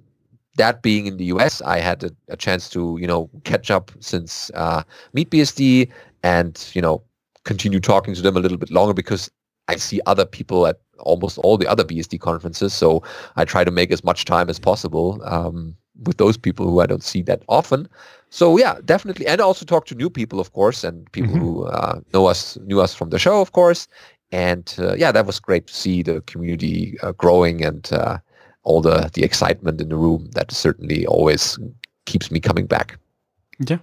[0.57, 3.91] that being in the US, I had a, a chance to, you know, catch up
[4.01, 4.83] since uh,
[5.15, 5.91] Meet BSD
[6.23, 7.03] and, you know,
[7.45, 9.31] continue talking to them a little bit longer because
[9.69, 12.73] I see other people at almost all the other BSD conferences.
[12.75, 13.03] So
[13.37, 16.87] I try to make as much time as possible um, with those people who I
[16.87, 17.89] don't see that often.
[18.31, 21.41] So yeah, definitely, and also talk to new people, of course, and people mm-hmm.
[21.41, 23.89] who uh, know us, knew us from the show, of course.
[24.31, 28.19] And uh, yeah, that was great to see the community uh, growing and uh,
[28.63, 30.29] all the the excitement in the room.
[30.35, 31.59] That certainly always
[32.05, 32.99] keeps me coming back.
[33.67, 33.79] Yeah.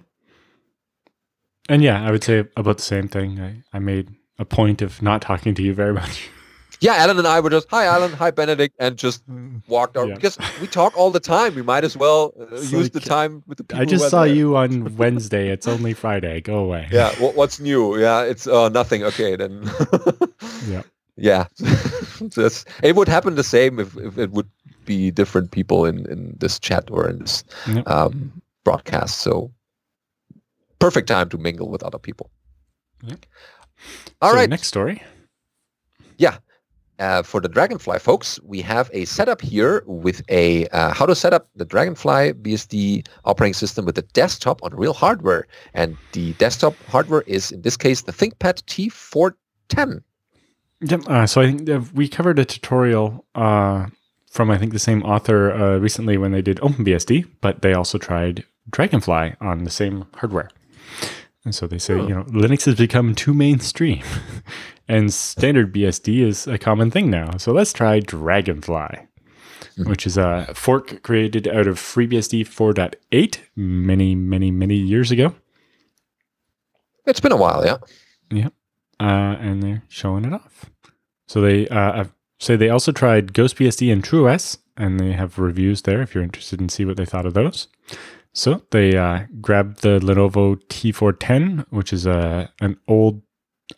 [1.68, 3.40] And yeah, I would say about the same thing.
[3.40, 6.28] I, I made a point of not talking to you very much.
[6.80, 9.22] Yeah, Allan and I were just hi, Allan, hi, Benedict, and just
[9.66, 10.14] walked out yeah.
[10.14, 11.54] because we talk all the time.
[11.54, 13.80] We might as well uh, use like, the time with the people.
[13.80, 14.34] I just saw there.
[14.34, 15.48] you on Wednesday.
[15.48, 16.40] It's only Friday.
[16.42, 16.88] Go away.
[16.90, 17.98] Yeah, what, what's new?
[17.98, 19.04] Yeah, it's uh, nothing.
[19.04, 19.70] Okay, then.
[20.68, 20.82] yeah.
[21.18, 21.46] Yeah,
[22.20, 24.50] it would happen the same if, if it would
[24.84, 27.88] be different people in in this chat or in this yep.
[27.88, 29.20] um, broadcast.
[29.20, 29.50] So
[30.78, 32.30] perfect time to mingle with other people.
[33.02, 33.24] Yep.
[34.20, 34.48] All so right.
[34.48, 35.02] Next story.
[36.18, 36.38] Yeah.
[36.98, 41.14] Uh, for the Dragonfly folks, we have a setup here with a uh, how to
[41.14, 45.46] set up the Dragonfly BSD operating system with a desktop on real hardware.
[45.74, 50.02] And the desktop hardware is, in this case, the ThinkPad T410.
[50.80, 51.00] Yep.
[51.06, 53.86] Uh, so I think we covered a tutorial uh,
[54.30, 57.98] from, I think, the same author uh, recently when they did OpenBSD, but they also
[57.98, 60.48] tried Dragonfly on the same hardware.
[61.46, 62.08] And so they say, oh.
[62.08, 64.02] you know, Linux has become too mainstream
[64.88, 67.36] and standard BSD is a common thing now.
[67.36, 69.88] So let's try Dragonfly, mm-hmm.
[69.88, 75.36] which is a fork created out of FreeBSD 4.8 many, many, many years ago.
[77.06, 77.76] It's been a while, yeah.
[78.28, 78.48] Yeah.
[78.98, 80.68] Uh, and they're showing it off.
[81.28, 82.06] So they uh,
[82.40, 86.60] say they also tried GhostBSD and TrueOS, and they have reviews there if you're interested
[86.60, 87.68] in see what they thought of those.
[88.36, 93.22] So they uh, grabbed the Lenovo T410, which is a an old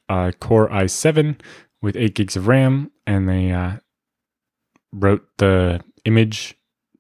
[0.09, 1.41] uh, Core i7
[1.81, 3.77] with eight gigs of RAM, and they uh,
[4.93, 6.57] wrote the image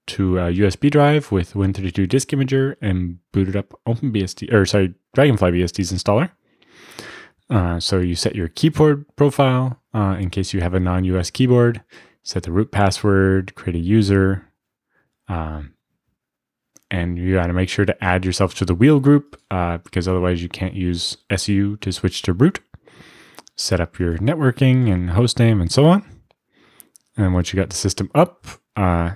[0.07, 5.51] to a USB drive with Win32 Disk Imager and booted up OpenBSD, or sorry, Dragonfly
[5.51, 6.31] BSD's installer.
[7.51, 11.83] Uh, so you set your keyboard profile uh, in case you have a non-US keyboard,
[12.23, 14.47] set the root password, create a user,
[15.27, 15.75] um,
[16.90, 20.09] and you got to make sure to add yourself to the wheel group uh, because
[20.09, 22.61] otherwise you can't use SU to switch to root.
[23.57, 26.05] Set up your networking and host name and so on.
[27.16, 28.46] And once you got the system up,
[28.77, 29.12] uh,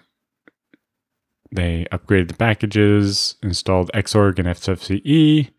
[1.52, 5.50] they upgraded the packages, installed Xorg and XFCE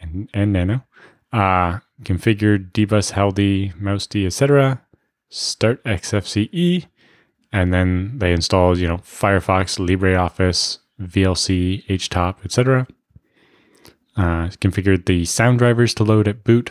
[0.00, 0.84] and, and Nano,
[1.32, 3.38] uh, configured dbus, hald,
[3.80, 4.82] moused, etc.
[5.30, 6.86] Start XFCE,
[7.52, 12.86] and then they installed, you know, Firefox, LibreOffice, VLC, HTOP, etc.
[14.16, 16.70] Uh, configured the sound drivers to load at boot.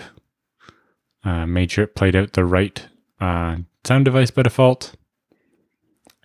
[1.23, 2.87] Uh, made sure it played out the right
[3.19, 4.93] uh, sound device by default.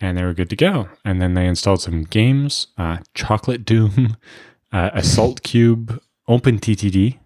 [0.01, 0.89] And they were good to go.
[1.05, 4.17] And then they installed some games uh, Chocolate Doom,
[4.73, 7.19] uh, Assault Cube, OpenTTD.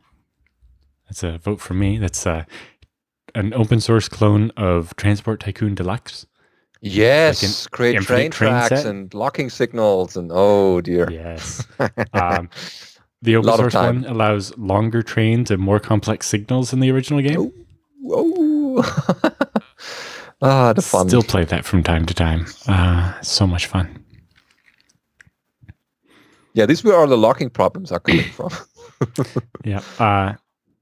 [1.09, 1.99] That's a vote for me.
[1.99, 2.45] That's uh,
[3.35, 6.27] an open source clone of Transport Tycoon Deluxe.
[6.83, 8.87] Yes, create train tracks set.
[8.87, 11.11] and locking signals and oh dear.
[11.11, 11.67] Yes.
[12.13, 12.49] um,
[13.23, 17.53] the open source one allows longer trains and more complex signals than the original game.
[18.09, 19.23] Oh, oh.
[20.43, 21.09] ah, the fun.
[21.09, 22.47] Still play that from time to time.
[22.69, 24.05] Uh, so much fun.
[26.53, 28.51] Yeah, this is where all the locking problems are coming from.
[29.65, 29.81] yeah.
[29.99, 30.35] Uh,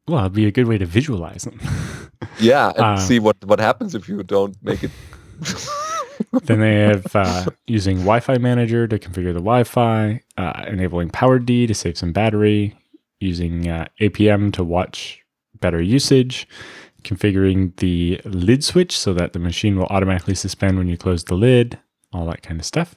[0.07, 1.61] well, it'd be a good way to visualize them.
[2.39, 4.91] yeah, and uh, see what what happens if you don't make it
[6.45, 11.75] then they have uh, using Wi-Fi Manager to configure the Wi-Fi, uh, enabling PowerD to
[11.75, 12.77] save some battery,
[13.21, 15.23] using uh, APM to watch
[15.61, 16.47] better usage,
[17.03, 21.35] configuring the lid switch so that the machine will automatically suspend when you close the
[21.35, 21.79] lid,
[22.13, 22.97] all that kind of stuff.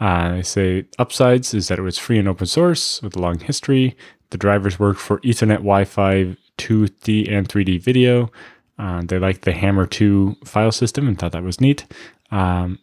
[0.00, 3.38] Uh, they say upsides is that it was free and open source with a long
[3.38, 3.96] history.
[4.30, 8.30] The drivers work for Ethernet, Wi-Fi, 2D and 3D video.
[8.78, 11.86] Uh, they liked the Hammer 2 file system and thought that was neat.
[12.32, 12.78] Um,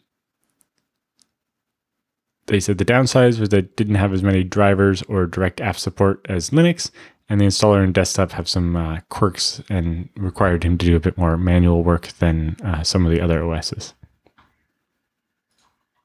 [2.46, 5.78] they said the downsides was that it didn't have as many drivers or direct app
[5.78, 6.92] support as Linux,
[7.28, 11.00] and the installer and desktop have some uh, quirks and required him to do a
[11.00, 13.94] bit more manual work than uh, some of the other OSs.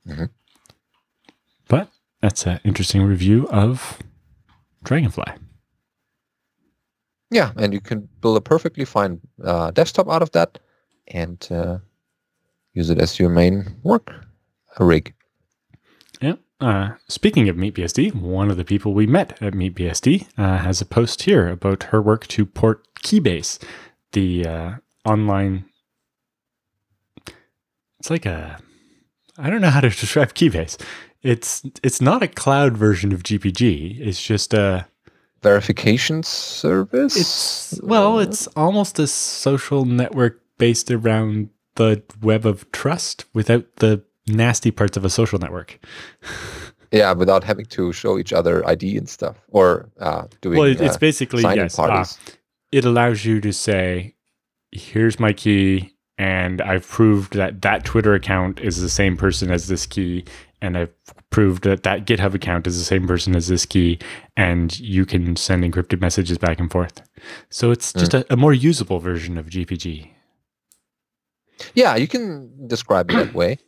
[0.07, 0.25] Mm-hmm.
[1.69, 1.89] But
[2.21, 3.99] that's an interesting review of
[4.83, 5.33] Dragonfly.
[7.31, 10.59] Yeah, and you can build a perfectly fine uh, desktop out of that
[11.09, 11.79] and uh,
[12.75, 14.13] use it as your main work
[14.79, 15.15] rig.
[16.21, 16.35] Yeah.
[16.61, 20.87] Uh, speaking of MeetBSD, one of the people we met at MeetBSD uh, has a
[20.87, 23.63] post here about her work to port Keybase,
[24.13, 25.65] the uh, online.
[28.01, 28.59] It's like a.
[29.39, 30.81] I don't know how to describe Keybase.
[31.23, 34.01] It's it's not a cloud version of GPG.
[34.01, 34.87] It's just a
[35.43, 37.17] verification service.
[37.17, 44.03] It's well, it's almost a social network based around the web of trust without the
[44.27, 45.79] nasty parts of a social network.
[46.93, 50.59] yeah, without having to show each other ID and stuff or uh, doing.
[50.59, 51.79] Well, it's uh, basically yes.
[51.79, 52.05] Uh,
[52.73, 54.15] it allows you to say,
[54.73, 59.69] "Here's my key, and I've proved that that Twitter account is the same person as
[59.69, 60.25] this key,
[60.63, 60.93] and I've
[61.31, 63.99] proved that that GitHub account is the same person as this key,
[64.37, 67.03] and you can send encrypted messages back and forth.
[67.51, 68.25] So it's just mm.
[68.31, 70.14] a, a more usable version of GPG.
[71.75, 73.59] Yeah, you can describe it that way.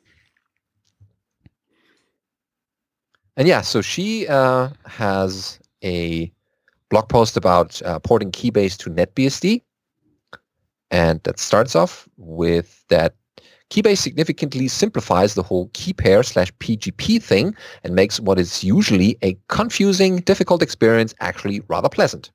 [3.37, 6.33] And yeah, so she uh, has a
[6.89, 9.63] blog post about uh, porting Keybase to NetBSD.
[10.91, 13.15] And that starts off with that
[13.71, 19.19] Keybase significantly simplifies the whole key pair slash PGP thing and makes what is usually
[19.23, 22.31] a confusing, difficult experience actually rather pleasant.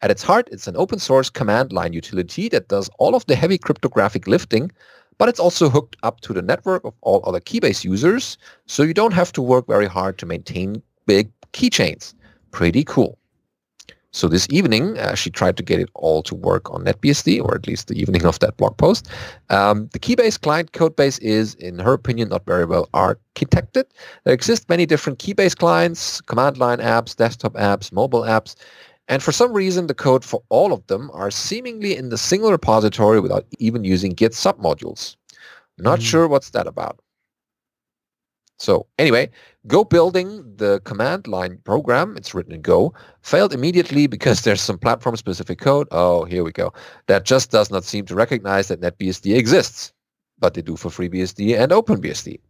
[0.00, 3.34] At its heart, it's an open source command line utility that does all of the
[3.34, 4.70] heavy cryptographic lifting,
[5.18, 8.94] but it's also hooked up to the network of all other Keybase users, so you
[8.94, 12.14] don't have to work very hard to maintain big keychains.
[12.52, 13.18] Pretty cool.
[14.12, 17.54] So this evening, uh, she tried to get it all to work on NetBSD, or
[17.54, 19.08] at least the evening of that blog post.
[19.50, 23.84] Um, the Keybase client codebase is, in her opinion, not very well architected.
[24.24, 28.54] There exist many different Keybase clients, command line apps, desktop apps, mobile apps,
[29.08, 32.50] and for some reason, the code for all of them are seemingly in the single
[32.50, 35.16] repository without even using Git submodules.
[35.78, 36.02] Not mm.
[36.02, 37.00] sure what's that about.
[38.58, 39.30] So anyway,
[39.66, 44.78] Go building the command line program, it's written in Go, failed immediately because there's some
[44.78, 46.72] platform-specific code, oh, here we go,
[47.06, 49.92] that just does not seem to recognize that NetBSD exists.
[50.38, 52.40] But they do for FreeBSD and OpenBSD.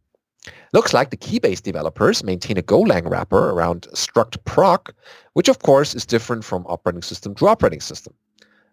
[0.72, 4.94] Looks like the Keybase developers maintain a Golang wrapper around struct proc,
[5.34, 8.14] which of course is different from operating system to operating system.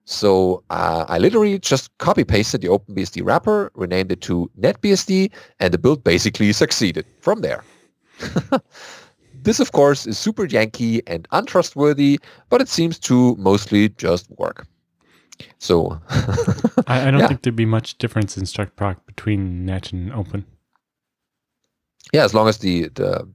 [0.05, 5.73] So uh, I literally just copy pasted the OpenBSD wrapper, renamed it to NetBSD, and
[5.73, 7.63] the build basically succeeded from there.
[9.43, 12.19] this, of course, is super janky and untrustworthy,
[12.49, 14.67] but it seems to mostly just work.
[15.57, 15.99] So
[16.87, 17.27] I, I, don't yeah.
[17.27, 20.45] think there'd be much difference in struct proc between net and open.
[22.15, 23.27] Yeah, as long as the the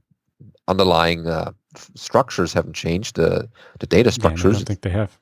[0.67, 1.51] underlying uh,
[1.95, 3.47] structures haven't changed, the
[3.79, 4.43] the data structures.
[4.43, 5.19] Yeah, I don't think they have.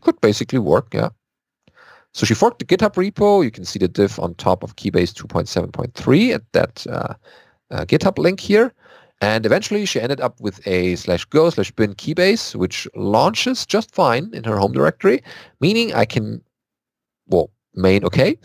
[0.00, 1.10] Could basically work, yeah.
[2.14, 3.44] So she forked the GitHub repo.
[3.44, 7.14] You can see the diff on top of Keybase 2.7.3 at that uh,
[7.70, 8.72] uh, GitHub link here.
[9.22, 13.94] And eventually she ended up with a slash go slash bin keybase, which launches just
[13.94, 15.22] fine in her home directory,
[15.60, 16.42] meaning I can,
[17.28, 18.36] well, main okay.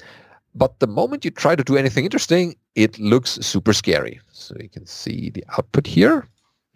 [0.58, 4.20] But the moment you try to do anything interesting, it looks super scary.
[4.32, 6.28] So you can see the output here,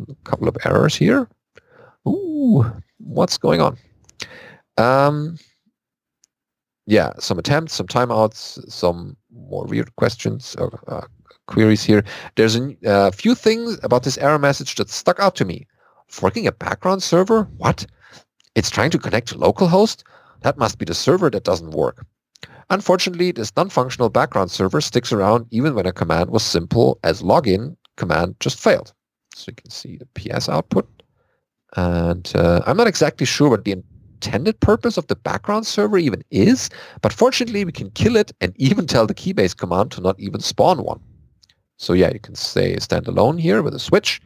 [0.08, 1.28] a couple of errors here.
[2.08, 2.64] Ooh,
[3.00, 3.78] what's going on?
[4.78, 5.38] Um,
[6.86, 11.08] yeah, some attempts, some timeouts, some more weird questions, or, uh,
[11.48, 12.04] queries here.
[12.36, 15.68] There's a uh, few things about this error message that stuck out to me.
[16.08, 17.44] Forking a background server?
[17.58, 17.88] What?
[18.54, 20.04] It's trying to connect to localhost?
[20.42, 22.06] That must be the server that doesn't work.
[22.70, 27.76] Unfortunately, this non-functional background server sticks around even when a command was simple as login
[27.98, 28.94] command just failed.
[29.36, 30.88] So you can see the PS output.
[31.76, 36.24] And uh, I'm not exactly sure what the intended purpose of the background server even
[36.32, 36.70] is,
[37.02, 40.42] but fortunately we can kill it and even tell the keybase command to not even
[40.42, 41.00] spawn one.
[41.78, 44.22] So yeah, you can say standalone here with a switch.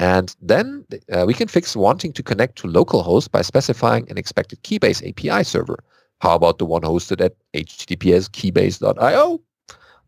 [0.00, 4.62] And then uh, we can fix wanting to connect to localhost by specifying an expected
[4.62, 5.78] Keybase API server.
[6.20, 9.40] How about the one hosted at https keybase.io?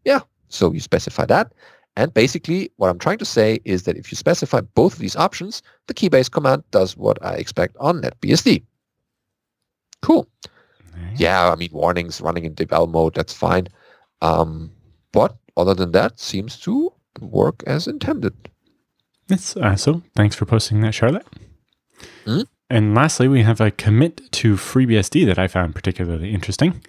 [0.05, 1.53] Yeah, so you specify that.
[1.97, 5.17] And basically, what I'm trying to say is that if you specify both of these
[5.17, 8.63] options, the Keybase command does what I expect on NetBSD.
[10.01, 10.29] Cool.
[10.97, 11.21] Nice.
[11.21, 13.69] Yeah, I mean, warnings running in devel mode, that's fine.
[14.23, 14.71] Um,
[15.13, 18.35] but other than that, seems to work as intended.
[19.29, 19.57] Yes.
[19.57, 20.05] awesome.
[20.17, 21.27] thanks for posting that, Charlotte.
[22.25, 22.43] Mm-hmm.
[22.71, 26.83] And lastly, we have a commit to FreeBSD that I found particularly interesting.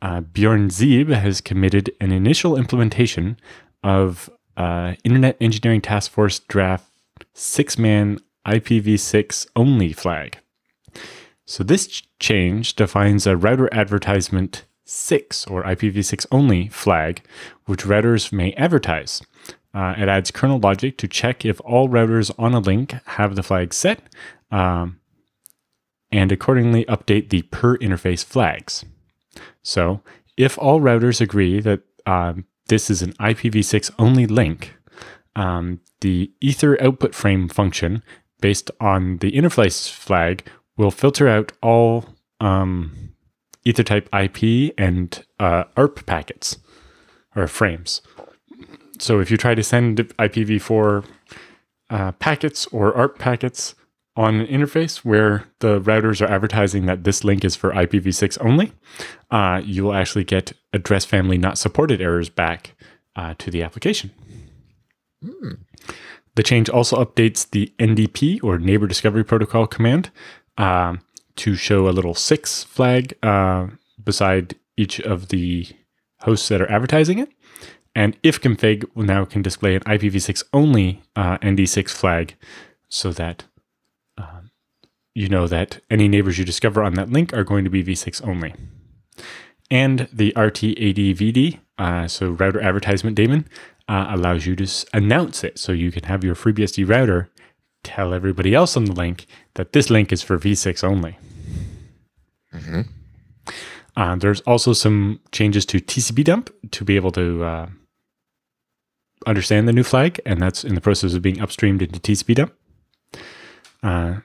[0.00, 3.36] Uh, Bjorn Zeeb has committed an initial implementation
[3.82, 6.88] of uh, Internet Engineering Task Force draft
[7.32, 10.38] six man IPv6 only flag.
[11.46, 17.22] So this change defines a router advertisement 6 or IPv6 only flag,
[17.64, 19.22] which routers may advertise.
[19.72, 23.42] Uh, it adds kernel logic to check if all routers on a link have the
[23.42, 24.00] flag set
[24.52, 25.00] um,
[26.14, 28.84] and accordingly update the per interface flags.
[29.62, 30.00] So,
[30.36, 34.76] if all routers agree that um, this is an IPv6 only link,
[35.34, 38.02] um, the Ether output frame function
[38.40, 40.46] based on the interface flag
[40.76, 42.04] will filter out all
[42.40, 43.12] um,
[43.66, 46.58] Ethertype IP and uh, ARP packets
[47.34, 48.02] or frames.
[49.00, 51.04] So if you try to send IPv4
[51.90, 53.74] uh, packets or ARP packets
[54.16, 58.72] on an interface where the routers are advertising that this link is for IPv6 only,
[59.30, 62.76] uh, you will actually get address family not supported errors back
[63.16, 64.10] uh, to the application.
[65.24, 65.58] Mm.
[66.36, 70.10] The change also updates the NDP or Neighbor Discovery Protocol command.
[70.56, 71.00] Um,
[71.36, 73.68] to show a little six flag uh,
[74.02, 75.66] beside each of the
[76.20, 77.30] hosts that are advertising it.
[77.94, 82.34] And ifconfig will now can display an IPv6 only uh, ND6 flag
[82.88, 83.44] so that
[85.14, 88.26] you know that any neighbors you discover on that link are going to be v6
[88.26, 88.54] only.
[89.70, 93.48] And the RTADVD, uh, so router advertisement daemon,
[93.88, 95.58] uh, allows you to announce it.
[95.58, 97.30] So you can have your FreeBSD router
[97.82, 101.18] tell everybody else on the link that this link is for v6 only.
[102.52, 102.80] Mm-hmm.
[103.96, 107.66] Uh, there's also some changes to TCP dump to be able to uh,
[109.26, 112.54] understand the new flag, and that's in the process of being upstreamed into TCP dump.
[113.82, 114.16] Uh,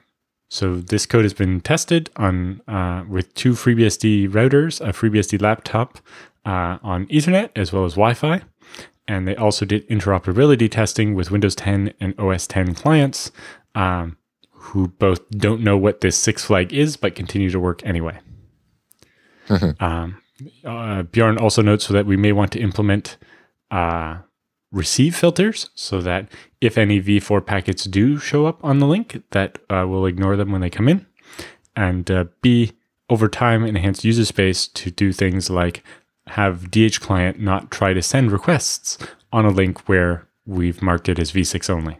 [0.50, 5.98] so this code has been tested on uh, with two FreeBSD routers, a FreeBSD laptop
[6.44, 8.42] uh, on Ethernet, as well as Wi-Fi.
[9.06, 13.30] And they also did interoperability testing with Windows 10 and OS 10 clients,
[13.76, 14.16] um,
[14.50, 18.18] who both don't know what this six flag is, but continue to work anyway.
[19.48, 19.82] Mm-hmm.
[19.82, 20.20] Um,
[20.64, 23.18] uh, Bjorn also notes that we may want to implement
[23.70, 24.18] uh,
[24.72, 26.28] receive filters so that
[26.60, 30.52] if any v4 packets do show up on the link, that uh, we'll ignore them
[30.52, 31.06] when they come in.
[31.74, 32.72] And uh, B,
[33.08, 35.82] over time, enhance user space to do things like
[36.28, 38.98] have DH client not try to send requests
[39.32, 41.98] on a link where we've marked it as V6 only.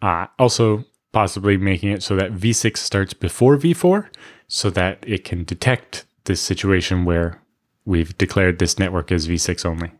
[0.00, 4.08] Uh, also, possibly making it so that V6 starts before V4
[4.46, 7.42] so that it can detect this situation where
[7.84, 9.92] we've declared this network as V6 only.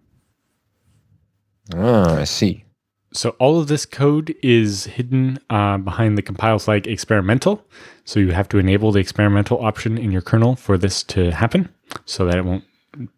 [1.74, 2.64] Ah, I see.
[3.12, 7.64] So all of this code is hidden uh, behind the compile flag experimental.
[8.04, 11.68] So you have to enable the experimental option in your kernel for this to happen
[12.04, 12.64] so that it won't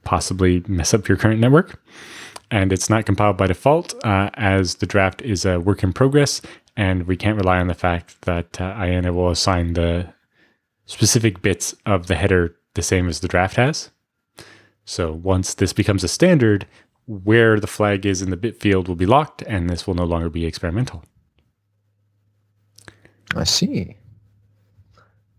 [0.05, 1.81] possibly mess up your current network.
[2.53, 6.41] And it's not compiled by default uh, as the draft is a work in progress
[6.77, 10.13] and we can't rely on the fact that uh, IANA will assign the
[10.87, 13.91] specific bits of the header the same as the draft has.
[14.85, 16.67] So once this becomes a standard,
[17.11, 20.05] where the flag is in the bit field will be locked, and this will no
[20.05, 21.03] longer be experimental.
[23.35, 23.97] I see.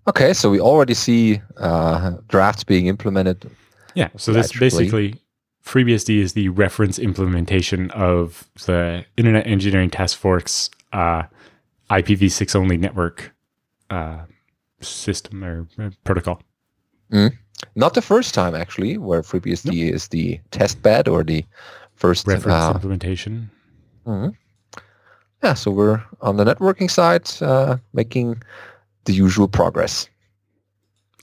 [0.07, 3.49] Okay, so we already see uh, drafts being implemented.
[3.95, 5.15] Yeah, so this basically
[5.63, 11.23] FreeBSD is the reference implementation of the Internet Engineering Task Force uh,
[11.89, 13.33] IPv6 only network
[13.89, 14.23] uh,
[14.81, 16.41] system or uh, protocol.
[17.13, 17.37] Mm.
[17.75, 19.95] Not the first time, actually, where FreeBSD nope.
[19.95, 21.45] is the test bed or the
[21.95, 23.49] first reference uh, implementation.
[24.05, 24.29] Mm-hmm.
[25.43, 28.41] Yeah, so we're on the networking side uh, making
[29.05, 30.07] the usual progress.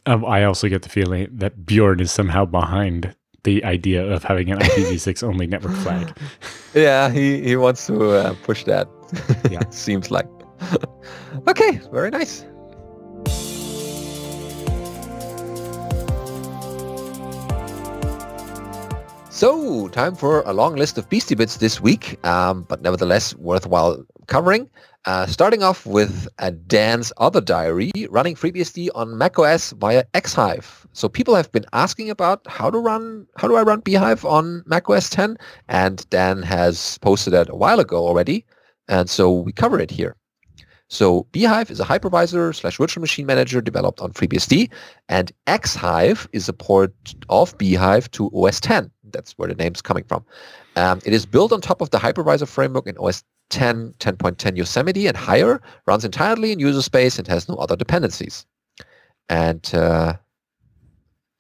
[0.07, 3.15] Um, I also get the feeling that Bjorn is somehow behind
[3.45, 6.17] the idea of having an IPv6 only network flag.
[6.75, 8.89] Yeah, he, he wants to uh, push that.
[9.51, 10.29] Yeah, seems like.
[11.49, 12.45] okay, very nice.
[19.39, 24.05] So, time for a long list of Beastie Bits this week, um, but nevertheless worthwhile
[24.27, 24.69] covering.
[25.05, 30.87] Uh, starting off with a Dan's other diary, running FreeBSD on macOS via xhyve.
[30.93, 34.65] So people have been asking about how to run, how do I run bhyve on
[34.67, 35.37] macOS 10?
[35.69, 38.45] And Dan has posted that a while ago already,
[38.89, 40.17] and so we cover it here.
[40.91, 44.71] So bhyve is a hypervisor slash virtual machine manager developed on FreeBSD,
[45.09, 46.95] and xhyve is a port
[47.29, 48.91] of bhyve to OS 10.
[49.13, 50.25] That's where the name's coming from.
[50.77, 55.07] Um, it is built on top of the hypervisor framework in OS 10, 10.10 Yosemite
[55.07, 58.47] and higher, runs entirely in user space and has no other dependencies.
[59.29, 60.15] And uh,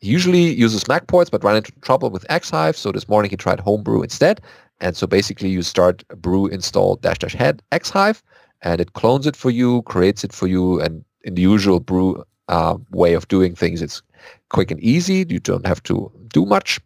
[0.01, 2.77] he usually uses Mac ports, but ran into trouble with xhyve.
[2.77, 4.41] So this morning he tried Homebrew instead.
[4.81, 8.23] And so basically you start brew install dash dash head xhyve
[8.62, 10.81] and it clones it for you, creates it for you.
[10.81, 14.03] And in the usual brew uh, way of doing things, it's
[14.51, 15.27] quick and easy.
[15.29, 16.81] You don't have to do much.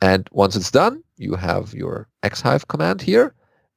[0.00, 3.34] And once it's done, you have your xhyve command here,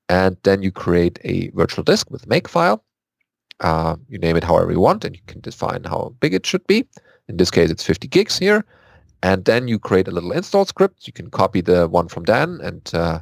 [0.10, 2.82] and then you create a virtual disk with mkfile.
[3.60, 6.66] Uh, you name it however you want, and you can define how big it should
[6.68, 6.88] be.
[7.28, 8.66] In this case, it's 50 gigs here.
[9.24, 11.06] And then you create a little install script.
[11.08, 13.20] You can copy the one from Dan and uh,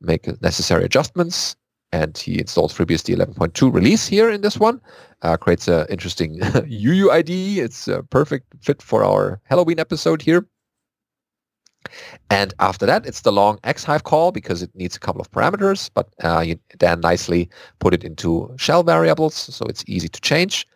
[0.00, 1.56] make necessary adjustments.
[1.92, 4.80] And he installs FreeBSD 11.2 release here in this one.
[5.20, 7.58] Uh, creates an interesting UUID.
[7.58, 10.46] It's a perfect fit for our Halloween episode here.
[12.30, 15.90] And after that, it's the long xhyve call because it needs a couple of parameters,
[15.92, 20.66] but uh, you then nicely put it into shell variables, so it's easy to change.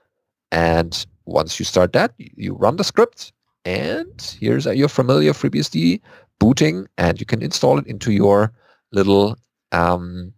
[0.53, 3.33] And once you start that, you run the script,
[3.65, 6.01] and here's your familiar FreeBSD
[6.39, 8.53] booting, and you can install it into your
[8.93, 9.37] little
[9.73, 10.33] um,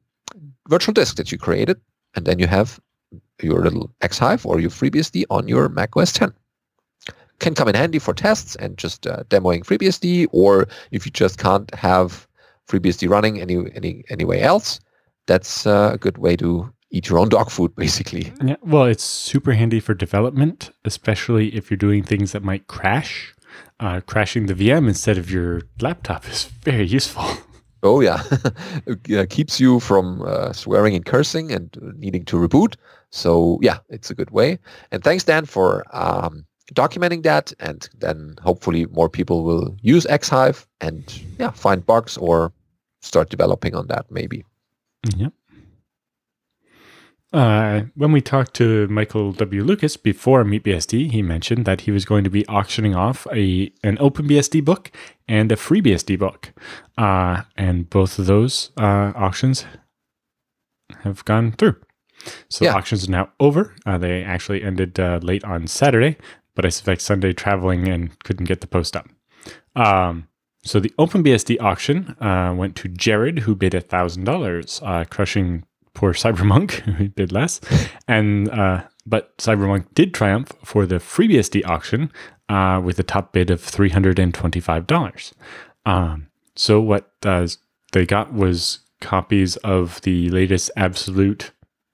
[0.69, 1.81] virtual disk that you created,
[2.15, 2.81] and then you have
[3.43, 6.33] your little xhyve or your FreeBSD on your Mac OS 10
[7.41, 11.39] can come in handy for tests and just uh, demoing FreeBSD, or if you just
[11.39, 12.27] can't have
[12.69, 14.81] FreeBSD running any any anyway else,
[15.27, 18.33] that's uh, a good way to eat your own dog food, basically.
[18.43, 23.35] Yeah, well, it's super handy for development, especially if you're doing things that might crash.
[23.81, 27.25] Uh, crashing the VM instead of your laptop is very useful.
[27.83, 28.23] Oh yeah,
[28.87, 32.75] it keeps you from uh, swearing and cursing and needing to reboot.
[33.11, 34.59] So yeah, it's a good way.
[34.91, 40.67] And thanks Dan for um, documenting that and then hopefully more people will use xhyve
[40.81, 42.53] and yeah find bugs or
[43.01, 44.45] start developing on that maybe
[45.17, 45.33] yep
[47.33, 49.63] uh, when we talked to Michael W.
[49.63, 53.99] Lucas before MeetBSD, he mentioned that he was going to be auctioning off a an
[53.99, 54.91] OpenBSD book
[55.27, 56.55] and a FreeBSD book,
[56.97, 59.67] uh, and both of those uh, auctions
[61.03, 61.77] have gone through.
[62.49, 62.73] So yeah.
[62.73, 63.75] the auctions are now over.
[63.85, 66.17] Uh, they actually ended uh, late on Saturday,
[66.59, 69.09] but I suspect Sunday traveling and couldn't get the post up.
[69.77, 70.27] Um,
[70.65, 75.63] so the OpenBSD auction uh, went to Jared, who bid $1,000, uh, crushing
[75.95, 77.61] poor Cybermonk, who bid less.
[78.09, 82.11] And uh, But Cybermonk did triumph for the FreeBSD auction
[82.49, 85.33] uh, with a top bid of $325.
[85.87, 91.53] Um, so what they got was copies of the latest Absolute,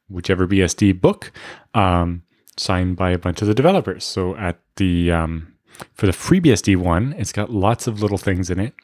[0.09, 1.33] whichever BSD book,
[1.75, 2.23] um,
[2.57, 4.05] signed by a bunch of the developers.
[4.05, 5.55] So at the um,
[5.95, 8.75] for the FreeBSD one, it's got lots of little things in it.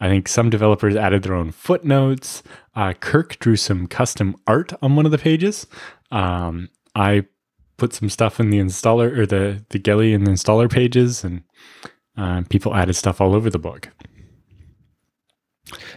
[0.00, 2.42] I think some developers added their own footnotes.
[2.74, 5.66] Uh, Kirk drew some custom art on one of the pages.
[6.10, 7.26] Um, I
[7.76, 11.42] put some stuff in the installer or the the Geli and the installer pages, and
[12.16, 13.90] uh, people added stuff all over the book.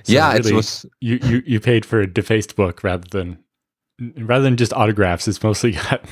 [0.04, 3.40] So yeah, really, it was you, you you paid for a defaced book rather than
[4.18, 5.28] rather than just autographs.
[5.28, 6.04] It's mostly got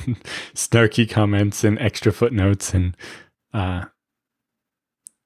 [0.54, 2.96] snarky comments and extra footnotes and
[3.52, 3.84] uh,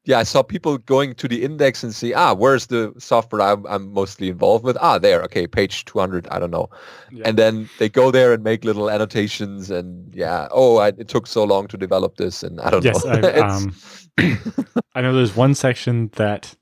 [0.06, 3.66] yeah, I saw people going to the index and see, ah, where's the software I'm,
[3.66, 4.76] I'm mostly involved with?
[4.80, 5.22] Ah, there.
[5.22, 6.28] Okay, page 200.
[6.28, 6.68] I don't know.
[7.10, 7.22] Yeah.
[7.26, 11.26] And then they go there and make little annotations and yeah, oh, I, it took
[11.26, 13.12] so long to develop this and I don't yes, know.
[13.42, 13.74] um,
[14.94, 16.54] I know there's one section that,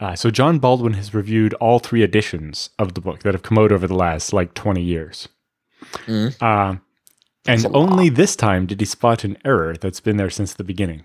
[0.00, 3.58] uh, so John Baldwin has reviewed all three editions of the book that have come
[3.58, 5.28] out over the last like 20 years.
[6.06, 6.34] Mm.
[6.40, 6.78] Uh,
[7.46, 11.04] and only this time did he spot an error that's been there since the beginning.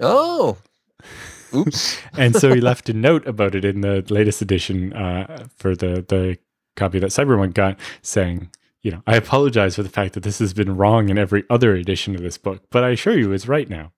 [0.00, 0.58] Oh,
[1.54, 1.98] oops!
[2.16, 6.04] and so he left a note about it in the latest edition uh, for the
[6.08, 6.38] the
[6.76, 8.50] copy that Cybermonk got, saying,
[8.82, 11.74] "You know, I apologize for the fact that this has been wrong in every other
[11.74, 13.92] edition of this book, but I assure you, it's right now."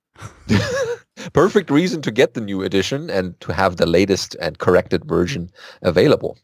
[1.32, 5.50] Perfect reason to get the new edition and to have the latest and corrected version
[5.82, 6.36] available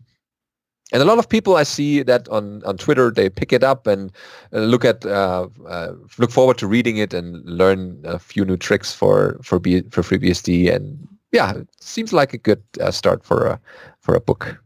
[0.93, 3.87] and a lot of people I see that on, on Twitter they pick it up
[3.87, 4.13] and
[4.53, 8.57] uh, look at uh, uh, look forward to reading it and learn a few new
[8.57, 13.25] tricks for for B, for FreeBSD and yeah, it seems like a good uh, start
[13.25, 13.61] for a
[14.01, 14.61] for a book.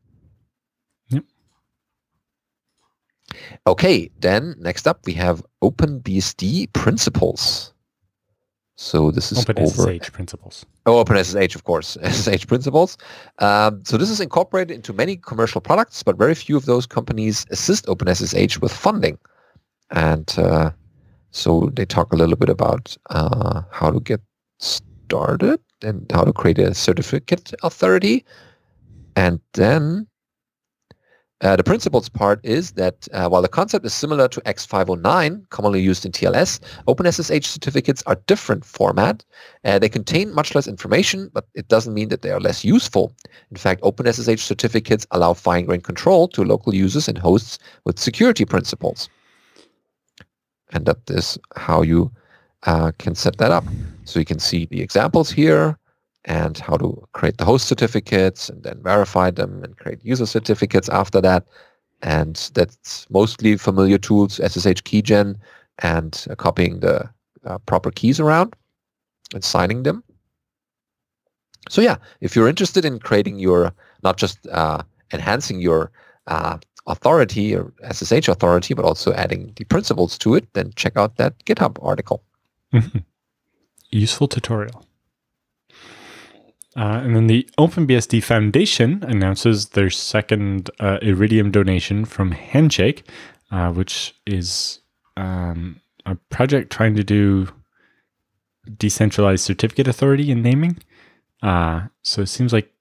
[1.09, 1.25] Yep.
[3.67, 7.74] Okay, then next up we have OpenBSD principles.
[8.77, 9.95] So this is Open over.
[9.95, 10.67] SSH principles.
[10.87, 12.97] Oh, Open SSH, of course, SSH principles.
[13.39, 17.47] Um, so this is incorporated into many commercial products, but very few of those companies
[17.51, 19.19] assist OpenSSH with funding.
[19.91, 20.71] And uh,
[21.31, 24.21] so they talk a little bit about uh, how to get
[24.59, 28.25] started and how to create a certificate authority.
[29.15, 30.09] And then
[31.41, 35.81] uh, the principles part is that uh, while the concept is similar to X509, commonly
[35.81, 39.25] used in TLS, OpenSSH certificates are different format.
[39.65, 43.13] Uh, they contain much less information, but it doesn't mean that they are less useful.
[43.51, 49.09] In fact, OpenSSH certificates allow fine-grained control to local users and hosts with security principles.
[50.73, 52.13] And that is how you
[52.63, 53.65] uh, can set that up.
[54.05, 55.79] So you can see the examples here
[56.25, 60.89] and how to create the host certificates and then verify them and create user certificates
[60.89, 61.47] after that.
[62.03, 65.37] And that's mostly familiar tools, SSH keygen
[65.81, 67.09] and uh, copying the
[67.45, 68.55] uh, proper keys around
[69.35, 70.03] and signing them.
[71.69, 73.73] So yeah, if you're interested in creating your,
[74.03, 75.91] not just uh, enhancing your
[76.27, 81.17] uh, authority or SSH authority, but also adding the principles to it, then check out
[81.17, 82.23] that GitHub article.
[82.73, 82.99] Mm-hmm.
[83.91, 84.84] Useful tutorial.
[86.77, 93.09] Uh, and then the OpenBSD Foundation announces their second uh, Iridium donation from Handshake,
[93.53, 94.81] uh, which is
[95.17, 97.49] um, a project trying to do
[98.77, 100.79] decentralized certificate authority and naming.
[101.43, 102.73] Uh, so it seems like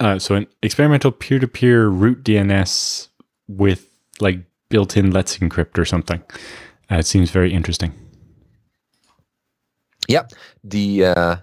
[0.00, 3.08] uh, so an experimental peer-to-peer root DNS
[3.48, 3.88] with
[4.20, 4.38] like
[4.70, 6.22] built-in Let's Encrypt or something.
[6.90, 7.92] Uh, it seems very interesting.
[10.08, 10.32] Yep.
[10.64, 11.42] The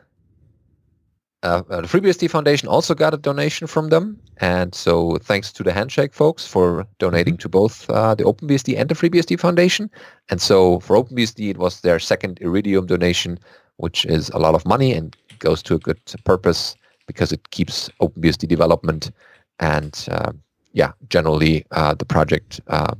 [1.43, 4.19] uh, uh, the FreeBSD Foundation also got a donation from them.
[4.37, 7.41] And so thanks to the Handshake folks for donating mm-hmm.
[7.41, 9.89] to both uh, the OpenBSD and the FreeBSD Foundation.
[10.29, 13.39] And so for OpenBSD, it was their second Iridium donation,
[13.77, 16.75] which is a lot of money and goes to a good purpose
[17.07, 19.11] because it keeps OpenBSD development
[19.59, 20.31] and, uh,
[20.73, 22.93] yeah, generally uh, the project uh,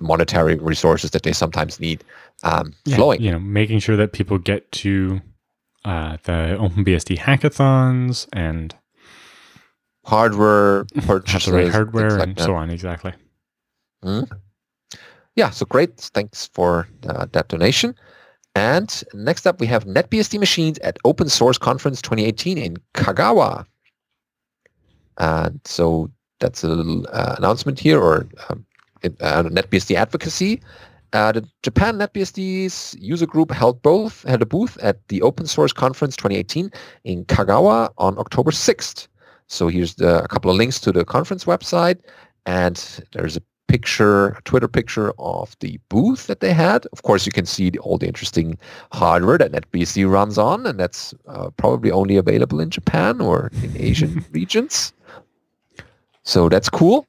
[0.00, 2.02] monetary resources that they sometimes need
[2.42, 3.20] um, yeah, flowing.
[3.20, 5.20] You know, making sure that people get to
[5.84, 8.74] uh, the OpenBSD hackathons and
[10.04, 12.44] hardware purchases, right hardware like and that.
[12.44, 12.70] so on.
[12.70, 13.12] Exactly.
[14.04, 14.30] Mm.
[15.36, 15.50] Yeah.
[15.50, 15.96] So great.
[15.98, 17.94] Thanks for uh, that donation.
[18.54, 23.66] And next up, we have NetBSD machines at Open Source Conference 2018 in Kagawa.
[25.18, 28.64] And so that's a little uh, announcement here, or um,
[29.04, 30.60] uh, NetBSD advocacy.
[31.14, 35.72] Uh, the Japan NetBSD's user group held both had a booth at the Open Source
[35.72, 36.72] Conference 2018
[37.04, 39.06] in Kagawa on October 6th.
[39.46, 42.00] So here's the, a couple of links to the conference website,
[42.46, 42.76] and
[43.12, 46.84] there's a picture, a Twitter picture of the booth that they had.
[46.92, 48.58] Of course, you can see the, all the interesting
[48.90, 53.76] hardware that NetBSD runs on, and that's uh, probably only available in Japan or in
[53.76, 54.92] Asian regions.
[56.24, 57.06] So that's cool.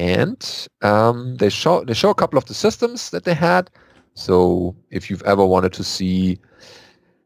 [0.00, 3.70] And um, they show they show a couple of the systems that they had.
[4.14, 6.38] So if you've ever wanted to see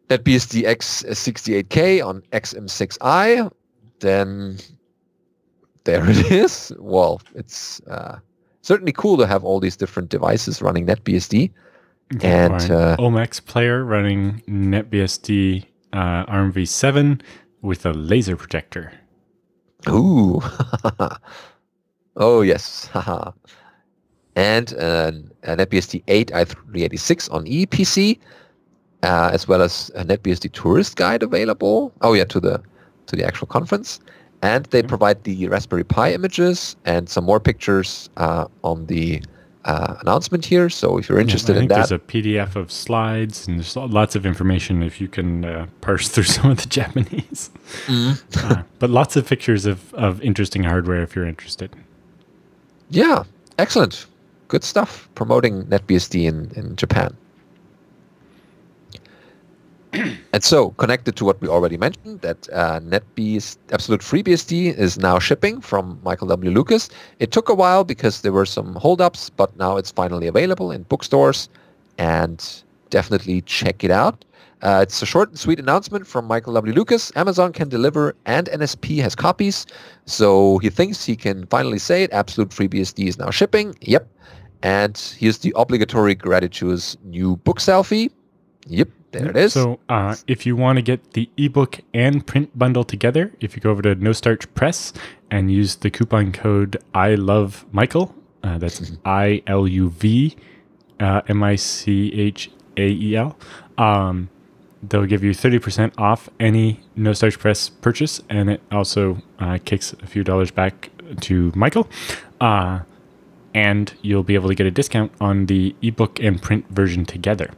[0.09, 3.49] NetBSD X68K on XM6i,
[4.01, 4.59] then
[5.85, 6.73] there it is.
[6.81, 8.19] Well, it's uh,
[8.63, 11.53] certainly cool to have all these different devices running NetBSD.
[12.23, 17.21] and uh, Omax player running NetBSD uh, ARMv7
[17.63, 18.93] with a laser projector.
[19.89, 20.43] Ooh.
[22.17, 22.89] oh, yes.
[24.37, 28.19] and an, a NetBSD 8 i386 on ePC,
[29.03, 31.93] uh, as well as a NetBSD tourist guide available.
[32.01, 32.63] Oh, yeah, to the
[33.07, 34.01] to the actual conference.
[34.43, 39.23] And they provide the Raspberry Pi images and some more pictures uh, on the
[39.65, 40.69] uh, announcement here.
[40.69, 44.15] So if you're interested yeah, in that, there's a PDF of slides and there's lots
[44.15, 47.51] of information if you can uh, parse through some of the Japanese.
[47.87, 48.65] Mm.
[48.79, 51.75] but lots of pictures of, of interesting hardware if you're interested.
[52.91, 53.25] Yeah,
[53.59, 54.07] excellent.
[54.49, 57.17] Good stuff promoting NetBSD in, in Japan.
[60.33, 65.19] and so, connected to what we already mentioned, that uh, NetBSD, Absolute FreeBSD is now
[65.19, 66.51] shipping from Michael W.
[66.51, 66.89] Lucas.
[67.21, 70.83] It took a while because there were some holdups, but now it's finally available in
[70.85, 71.49] bookstores,
[71.99, 74.25] and definitely check it out.
[74.65, 76.73] Uh, it's a short and sweet announcement from Michael W.
[76.73, 77.13] Lucas.
[77.17, 79.67] Amazon can deliver, and NSP has copies,
[80.07, 82.11] so he thinks he can finally say it.
[82.13, 83.77] Absolute FreeBSD is now shipping.
[83.83, 84.09] Yep.
[84.63, 88.11] And here's the obligatory Gratuitous new book selfie.
[88.67, 89.53] Yep, there it is.
[89.53, 93.61] So, uh, if you want to get the ebook and print bundle together, if you
[93.61, 94.95] go over to No Starch Press
[95.31, 100.35] and use the coupon code I love Michael, uh, that's I L U V
[101.01, 103.37] uh, M I C H A E L.
[103.77, 104.31] Um,
[104.89, 109.93] they'll give you 30% off any No Starch Press purchase, and it also uh, kicks
[110.03, 110.91] a few dollars back
[111.23, 111.89] to Michael.
[112.41, 112.81] Uh,
[113.55, 117.51] and you'll be able to get a discount on the ebook and print version together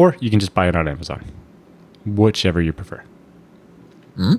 [0.00, 1.22] or you can just buy it on Amazon,
[2.06, 3.02] whichever you prefer.
[4.16, 4.36] Mm-hmm.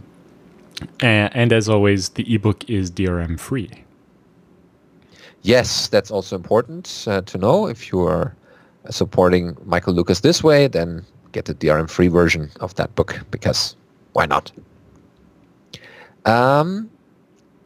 [1.05, 3.69] And, and as always, the ebook is DRM free.
[5.43, 7.67] Yes, that's also important uh, to know.
[7.67, 8.35] If you are
[8.89, 13.75] supporting Michael Lucas this way, then get the DRM free version of that book because
[14.13, 14.51] why not?
[16.25, 16.89] Um,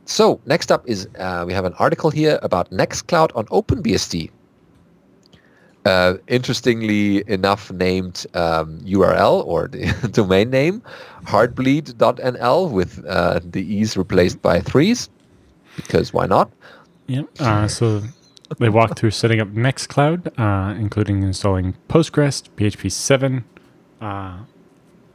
[0.06, 4.30] so next up is uh, we have an article here about Nextcloud on OpenBSD
[5.86, 10.82] uh, interestingly enough named um, URL or the domain name,
[11.24, 15.10] heartbleed.nl with uh, the e's replaced by threes,
[15.76, 16.52] because why not?
[17.08, 17.24] Yeah.
[17.40, 18.02] Uh, so
[18.60, 23.44] they walk through setting up Nextcloud, uh, including installing Postgres, PHP 7,
[24.02, 24.40] uh,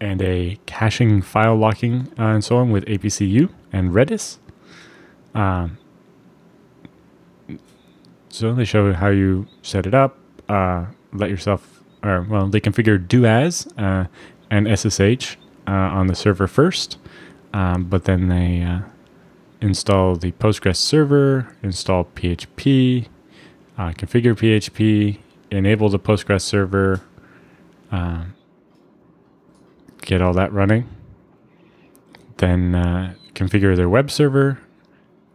[0.01, 4.39] and a caching file locking uh, and so on with APCU and Redis.
[5.35, 5.79] Um,
[8.31, 10.17] so they show how you set it up,
[10.49, 14.07] uh, let yourself, or well, they configure doas uh,
[14.51, 16.99] and SSH uh, on the server first,
[17.53, 18.81] um, but then they uh,
[19.61, 23.07] install the Postgres server, install PHP,
[23.77, 25.19] uh, configure PHP,
[25.51, 27.03] enable the Postgres server,
[27.91, 28.35] um,
[30.03, 30.89] get all that running.
[32.39, 34.59] Then uh, configure their web server,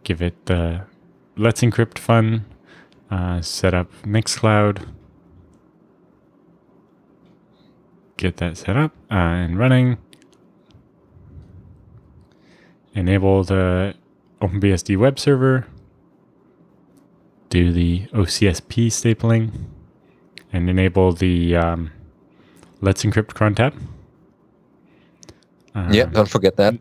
[0.04, 0.82] give it the
[1.36, 2.46] Let's Encrypt fun,
[3.40, 4.86] set up Nextcloud
[8.16, 9.98] get that set up uh, and running.
[12.94, 13.94] Enable the
[14.40, 15.66] OpenBSD web server.
[17.50, 19.52] Do the OCSP stapling
[20.52, 21.92] and enable the um,
[22.80, 23.74] Let's Encrypt cron tab.
[25.76, 26.74] Uh, yeah, don't forget that.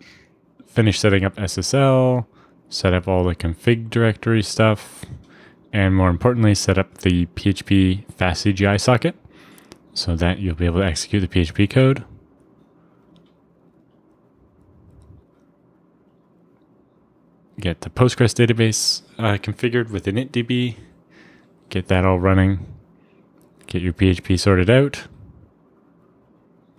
[0.65, 2.25] Finish setting up SSL,
[2.69, 5.03] set up all the config directory stuff,
[5.73, 9.15] and more importantly, set up the PHP FastCGI socket
[9.93, 12.05] so that you'll be able to execute the PHP code.
[17.59, 20.77] Get the Postgres database uh, configured with initdb.
[21.69, 22.65] Get that all running.
[23.67, 25.07] Get your PHP sorted out.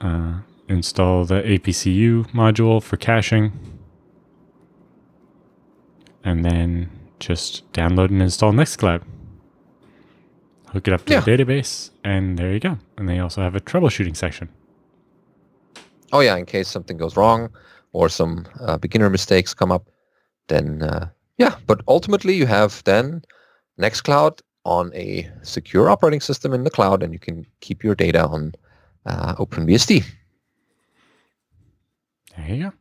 [0.01, 3.53] Uh, install the APCU module for caching.
[6.25, 6.91] And then
[7.21, 9.03] just download and install Nextcloud
[10.77, 11.21] hook it up to yeah.
[11.21, 12.79] the database, and there you go.
[12.99, 14.49] And they also have a troubleshooting section.
[16.13, 17.51] Oh yeah, in case something goes wrong
[17.93, 19.89] or some uh, beginner mistakes come up,
[20.49, 21.09] then uh,
[21.39, 21.57] yeah.
[21.67, 23.23] But ultimately, you have then
[23.81, 28.27] Nextcloud on a secure operating system in the cloud, and you can keep your data
[28.27, 28.53] on
[29.07, 30.05] uh, OpenBSD.
[32.37, 32.73] There you go.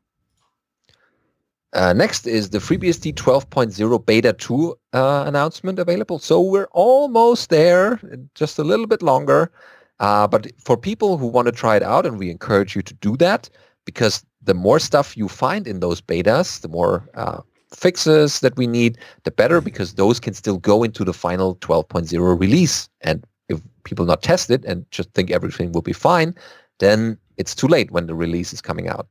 [1.73, 6.19] Uh, next is the FreeBSD 12.0 Beta 2 uh, announcement available.
[6.19, 7.99] So we're almost there,
[8.33, 9.51] just a little bit longer.
[9.99, 12.93] Uh, but for people who want to try it out, and we encourage you to
[12.93, 13.49] do that,
[13.85, 17.41] because the more stuff you find in those betas, the more uh,
[17.73, 22.39] fixes that we need, the better, because those can still go into the final 12.0
[22.39, 22.87] release.
[23.01, 26.35] And if people not test it and just think everything will be fine,
[26.79, 29.07] then it's too late when the release is coming out.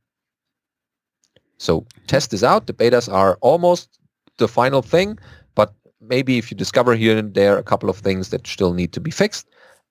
[1.57, 2.67] So test this out.
[2.67, 3.99] The betas are almost
[4.37, 5.17] the final thing,
[5.55, 8.91] but maybe if you discover here and there a couple of things that still need
[8.93, 9.47] to be fixed,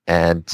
[0.07, 0.45] and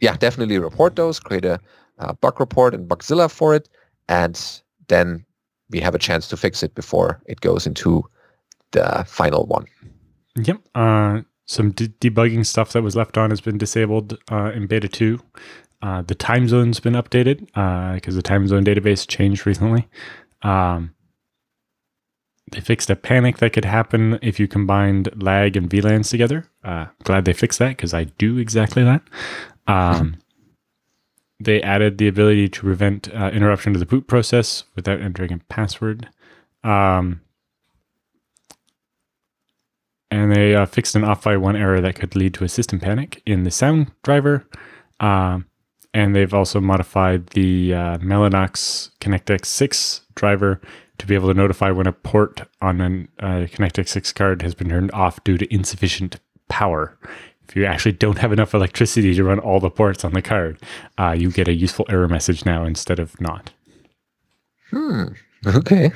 [0.00, 1.60] yeah, definitely report those, create a,
[1.98, 3.68] a bug report in Bugzilla for it,
[4.08, 5.24] and then
[5.70, 8.02] we have a chance to fix it before it goes into
[8.72, 9.66] the final one.
[10.36, 10.60] Yep.
[10.74, 14.88] Uh, some de- debugging stuff that was left on has been disabled uh, in beta
[14.88, 15.20] 2.
[15.80, 17.46] Uh, the time zone's been updated
[17.94, 19.88] because uh, the time zone database changed recently.
[20.42, 20.94] Um,
[22.50, 26.48] they fixed a panic that could happen if you combined lag and VLANs together.
[26.64, 29.02] Uh, glad they fixed that because I do exactly that.
[29.66, 30.16] Um,
[31.40, 35.38] they added the ability to prevent uh, interruption to the boot process without entering a
[35.48, 36.08] password.
[36.64, 37.20] Um,
[40.10, 42.80] and they uh, fixed an off by one error that could lead to a system
[42.80, 44.46] panic in the sound driver.
[45.00, 45.46] Um,
[45.94, 50.60] and they've also modified the uh, Mellanox ConnectX 6 driver
[50.98, 54.54] to be able to notify when a port on a uh, ConnectX 6 card has
[54.54, 56.16] been turned off due to insufficient
[56.48, 56.98] power.
[57.48, 60.58] If you actually don't have enough electricity to run all the ports on the card,
[60.98, 63.52] uh, you get a useful error message now instead of not.
[64.70, 65.04] Hmm.
[65.46, 65.92] Okay.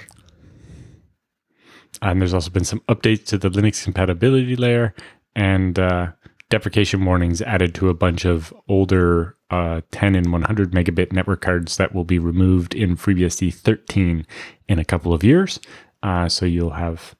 [2.00, 4.94] And there's also been some updates to the Linux compatibility layer
[5.36, 6.12] and uh,
[6.48, 11.76] deprecation warnings added to a bunch of older uh, 10 and 100 megabit network cards
[11.76, 14.26] that will be removed in FreeBSD 13
[14.66, 15.60] in a couple of years.
[16.02, 17.14] Uh, so you'll have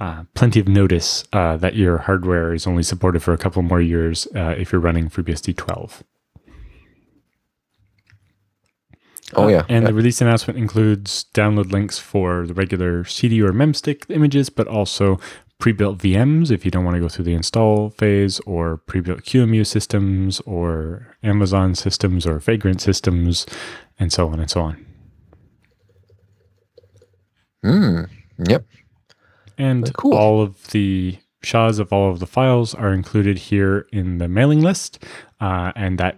[0.00, 3.80] uh, plenty of notice uh, that your hardware is only supported for a couple more
[3.80, 6.02] years uh, if you're running FreeBSD 12.
[9.34, 9.88] Oh yeah, and yeah.
[9.88, 15.20] the release announcement includes download links for the regular CD or memstick images, but also
[15.58, 19.66] pre-built VMs if you don't want to go through the install phase, or pre-built QEMU
[19.66, 23.46] systems, or Amazon systems, or Vagrant systems,
[23.98, 24.86] and so on and so on.
[27.62, 28.02] Hmm.
[28.48, 28.64] Yep.
[29.58, 30.14] And cool.
[30.14, 34.60] all of the SHAs of all of the files are included here in the mailing
[34.60, 35.04] list,
[35.40, 36.16] uh, and that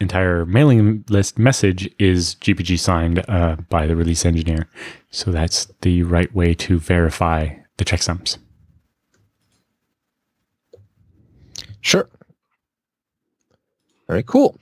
[0.00, 4.68] entire mailing list message is GPG signed uh, by the release engineer.
[5.10, 8.38] So that's the right way to verify the checksums.
[11.80, 12.08] Sure.
[14.08, 14.58] Very cool.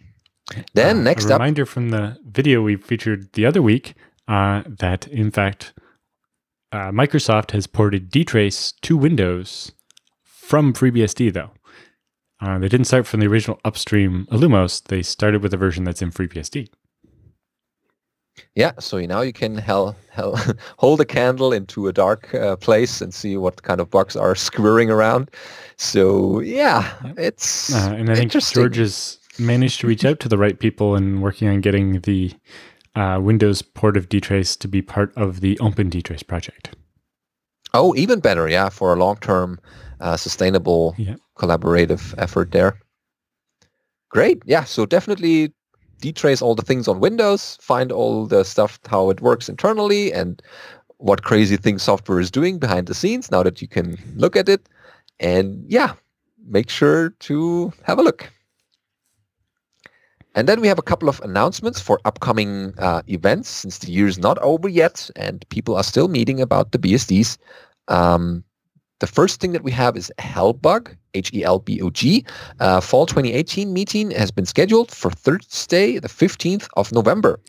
[0.75, 3.95] Then Uh, next a up, reminder from the video we featured the other week
[4.27, 5.73] uh, that in fact
[6.73, 9.73] uh, Microsoft has ported dtrace to Windows
[10.23, 11.51] from FreeBSD though.
[12.41, 14.83] Uh, they didn't start from the original upstream Illumos.
[14.85, 16.69] They started with a version that's in FreeBSD.
[18.55, 18.73] Yeah.
[18.81, 20.37] So now you can hell, hell,
[20.79, 24.35] hold a candle into a dark uh, place and see what kind of bugs are
[24.47, 25.31] skirring around.
[25.77, 27.19] So yeah, Yep.
[27.19, 28.33] it's Uh, and I think.
[28.33, 32.33] George has managed to reach out to the right people and working on getting the
[32.97, 36.75] uh, Windows port of dtrace to be part of the Open dtrace project.
[37.75, 39.61] Oh, even better, yeah, for a long-term,
[40.01, 41.17] uh, sustainable, Yeah.
[41.37, 42.81] collaborative effort there.
[44.11, 44.65] Great, yeah.
[44.65, 45.53] So definitely
[45.99, 50.43] dtrace all the things on Windows, find all the stuff how it works internally, and
[50.99, 53.31] what crazy things software is doing behind the scenes.
[53.31, 54.69] Now that you can look at it,
[55.21, 55.95] and yeah,
[56.47, 58.31] make sure to have a look.
[60.35, 64.07] And then we have a couple of announcements for upcoming uh, events since the year
[64.07, 67.39] is not over yet and people are still meeting about the BSDs.
[67.89, 68.45] Um,
[69.01, 72.25] the first thing that we have is Hellbug, H-E-L-B-O-G.
[72.61, 77.41] Uh, Fall 2018 meeting has been scheduled for Thursday, the 15th of November.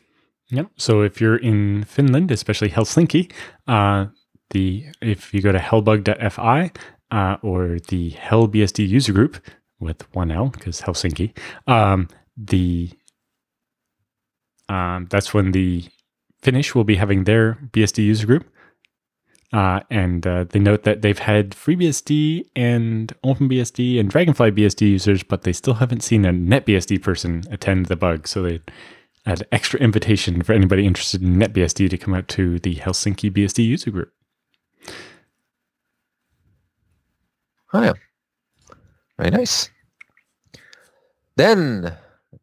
[0.50, 0.68] Yep.
[0.76, 3.30] So if you're in Finland, especially Helsinki,
[3.68, 4.06] uh,
[4.50, 6.72] the if you go to hellbug.fi
[7.10, 9.36] uh, or the HellBSD user group
[9.78, 11.36] with one L because Helsinki,
[11.68, 12.90] um, the
[14.68, 15.84] um, that's when the
[16.42, 18.50] Finnish will be having their BSD user group.
[19.52, 25.22] Uh, and uh, they note that they've had FreeBSD and OpenBSD and Dragonfly BSD users,
[25.24, 28.28] but they still haven't seen a NetBSD person attend the bug.
[28.28, 28.60] So they
[29.26, 33.64] had extra invitation for anybody interested in NetBSD to come out to the Helsinki BSD
[33.66, 34.12] user group.
[37.72, 37.92] Oh yeah.
[39.18, 39.70] Very nice.
[41.36, 41.96] Then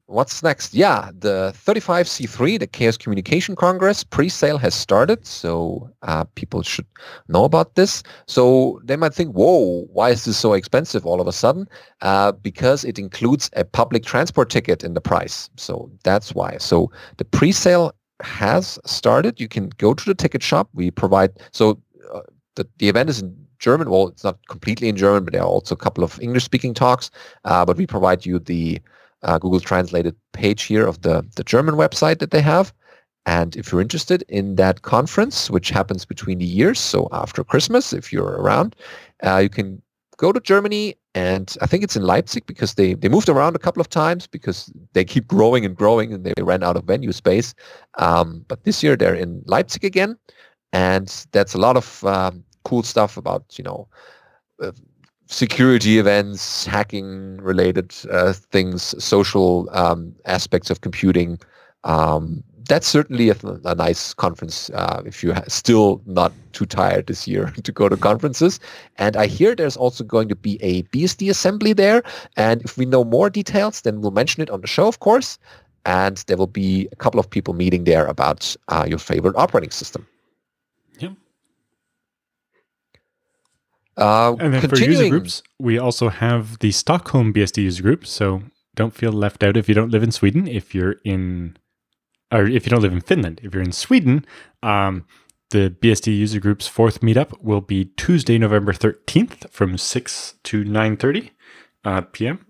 [0.08, 0.74] what's next?
[0.74, 6.86] Yeah, the 35C3, the Chaos Communication Congress pre-sale has started, so uh, people should
[7.28, 8.04] know about this.
[8.26, 11.68] So they might think, whoa, why is this so expensive all of a sudden?
[12.02, 15.50] Uh, because it includes a public transport ticket in the price.
[15.58, 16.58] So that's why.
[16.58, 19.40] So the pre-sale has started.
[19.40, 20.70] You can go to the ticket shop.
[20.74, 21.80] We provide, so
[22.14, 22.22] uh,
[22.56, 23.90] the, the event is in German.
[23.90, 27.12] Well, it's not completely in German, but there are also a couple of English-speaking talks.
[27.44, 28.80] Uh, but we provide you the
[29.24, 32.74] uh, Google Translated page here of the, the German website that they have.
[33.26, 37.92] And if you're interested in that conference, which happens between the years, so after Christmas,
[37.92, 38.76] if you're around,
[39.24, 39.82] uh, you can
[40.18, 40.96] go to Germany.
[41.14, 44.28] And I think it's in Leipzig because they, they moved around a couple of times
[44.28, 47.54] because they keep growing and growing and they ran out of venue space.
[47.98, 50.18] Um, but this year they're in Leipzig again.
[50.74, 53.88] And that's a lot of um, cool stuff about, you know,
[54.62, 54.72] uh,
[55.28, 61.40] security events, hacking related uh, things, social um, aspects of computing.
[61.84, 67.28] Um, that's certainly a, a nice conference uh, if you're still not too tired this
[67.28, 68.60] year to go to conferences.
[68.98, 72.04] And I hear there's also going to be a BSD assembly there.
[72.36, 75.38] And if we know more details, then we'll mention it on the show, of course.
[75.86, 79.72] And there will be a couple of people meeting there about uh, your favorite operating
[79.72, 80.06] system.
[83.98, 88.06] Uh, and then for user groups, we also have the Stockholm BSD user group.
[88.06, 88.44] So
[88.76, 90.48] don't feel left out if you don't live in Sweden.
[90.48, 91.58] If you're in,
[92.32, 94.26] or if you don't live in Finland, if you're in Sweden,
[94.62, 95.06] um,
[95.50, 101.32] the BSD user group's fourth meetup will be Tuesday, November 13th from 6 to 9.30
[101.86, 102.46] uh, p.m.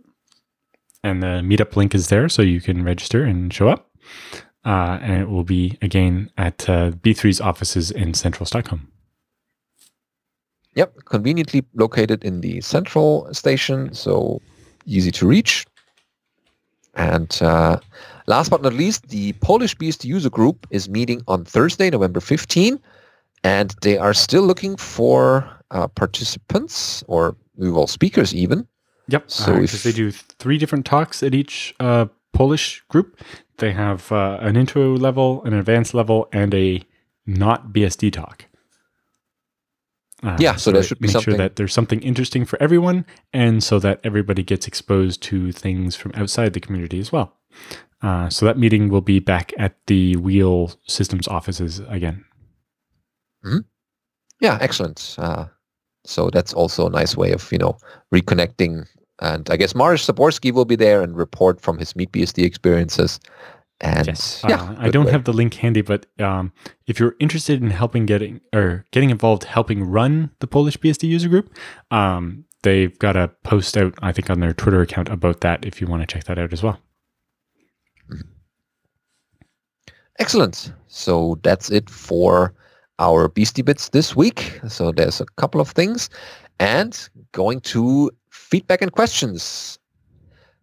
[1.04, 3.90] And the meetup link is there so you can register and show up.
[4.66, 8.92] Uh, and it will be again at uh, B3's offices in central Stockholm.
[10.78, 14.40] Yep, conveniently located in the central station, so
[14.86, 15.66] easy to reach.
[16.94, 17.80] And uh,
[18.28, 22.80] last but not least, the Polish BSD user group is meeting on Thursday, November 15,
[23.44, 28.68] and they are still looking for uh, participants or well speakers even.
[29.08, 29.32] Yep.
[29.32, 33.20] So uh, if they do three different talks at each uh, Polish group,
[33.58, 36.84] they have uh, an intro level, an advanced level, and a
[37.26, 38.46] not BSD talk.
[40.24, 41.34] Uh, yeah, so, so there should be make something.
[41.34, 45.96] sure that there's something interesting for everyone, and so that everybody gets exposed to things
[45.96, 47.38] from outside the community as well.
[48.02, 52.24] Uh, so that meeting will be back at the Wheel Systems offices again.
[53.46, 53.60] Mm-hmm.
[54.40, 55.16] Yeah, excellent.
[55.18, 55.46] Uh,
[56.04, 57.78] so that's also a nice way of you know
[58.14, 58.88] reconnecting.
[59.20, 63.20] And I guess Mariusz Zaborski will be there and report from his Meet BSD experiences.
[63.80, 64.44] And yes.
[64.48, 65.12] yeah, uh, I don't way.
[65.12, 66.52] have the link handy, but um,
[66.88, 71.30] if you're interested in helping getting or getting involved, helping run the Polish BSD user
[71.30, 71.56] group,
[71.92, 75.64] um, they've got a post out, I think, on their Twitter account about that.
[75.64, 76.80] If you want to check that out as well.
[78.12, 78.28] Mm-hmm.
[80.18, 80.74] Excellent.
[80.88, 82.56] So that's it for
[82.98, 84.60] our BSD bits this week.
[84.68, 86.10] So there's a couple of things,
[86.60, 89.78] and going to feedback and questions.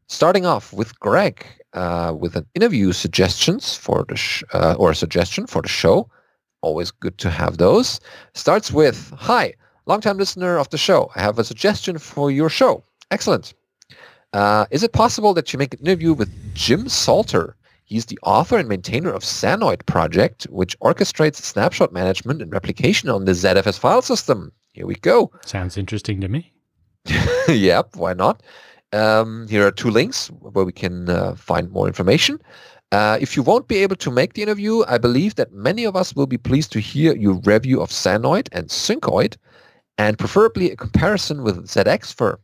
[0.09, 4.95] Starting off with Greg uh, with an interview suggestions for the sh- uh, or a
[4.95, 6.09] suggestion for the show.
[6.63, 8.01] Always good to have those.
[8.33, 9.55] Starts with, "Hi,
[9.87, 11.11] longtime listener of the show.
[11.15, 12.83] I have a suggestion for your show.
[13.11, 13.55] Excellent.
[14.33, 17.57] Uh, is it possible that you make an interview with Jim Salter?
[17.85, 23.27] He's the author and maintainer of Sanoid project, which orchestrates snapshot management and replication on
[23.27, 24.51] the ZFS file system.
[24.73, 25.31] Here we go.
[25.45, 26.53] Sounds interesting to me.
[27.49, 28.43] yep, why not?
[28.95, 32.39] Um, here are two links where we can uh, find more information.
[32.93, 35.97] Uh, if you won't be able to make the interview, I believe that many of
[35.97, 39.37] us will be pleased to hear your review of Sanoid and Syncoid,
[39.99, 42.37] and preferably a comparison with ZXfer,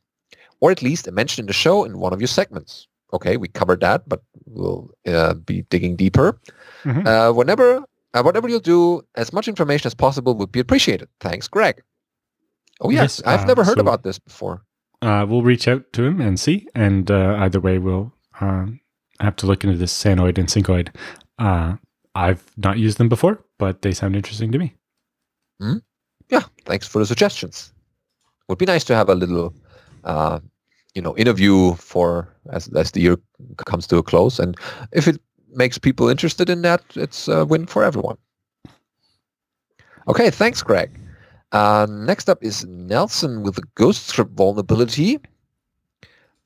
[0.61, 2.89] or at least a mention in the show in one of your segments.
[3.13, 6.41] Okay, we covered that, but we'll uh, be digging deeper.
[6.83, 7.07] Mm-hmm.
[7.07, 7.85] Uh, whenever,
[8.15, 11.09] uh, whatever you'll do, as much information as possible would be appreciated.
[11.21, 11.81] Thanks, Greg.
[12.81, 14.65] Oh yes, yes I've never heard so about this before
[15.03, 16.69] uh, we'll reach out to him and see.
[16.75, 18.81] And uh, either way, we'll um,
[19.21, 20.95] have to look into this Sanoid and Syncoid.
[21.39, 21.77] Uh,
[22.15, 24.75] I've not used them before, but they sound interesting to me.
[25.63, 25.79] Mm-hmm.
[26.31, 27.73] Yeah, thanks for the suggestions.
[28.49, 29.55] Would be nice to have a little,
[30.05, 30.41] uh,
[30.95, 33.17] you know, interview for as as the year
[33.67, 34.57] comes to a close, and
[34.93, 35.21] if it
[35.53, 38.17] makes people interested in that, it's a win for everyone.
[40.09, 40.91] Okay, thanks, Greg.
[41.53, 45.19] Uh, next up is Nelson with the Ghostscript vulnerability.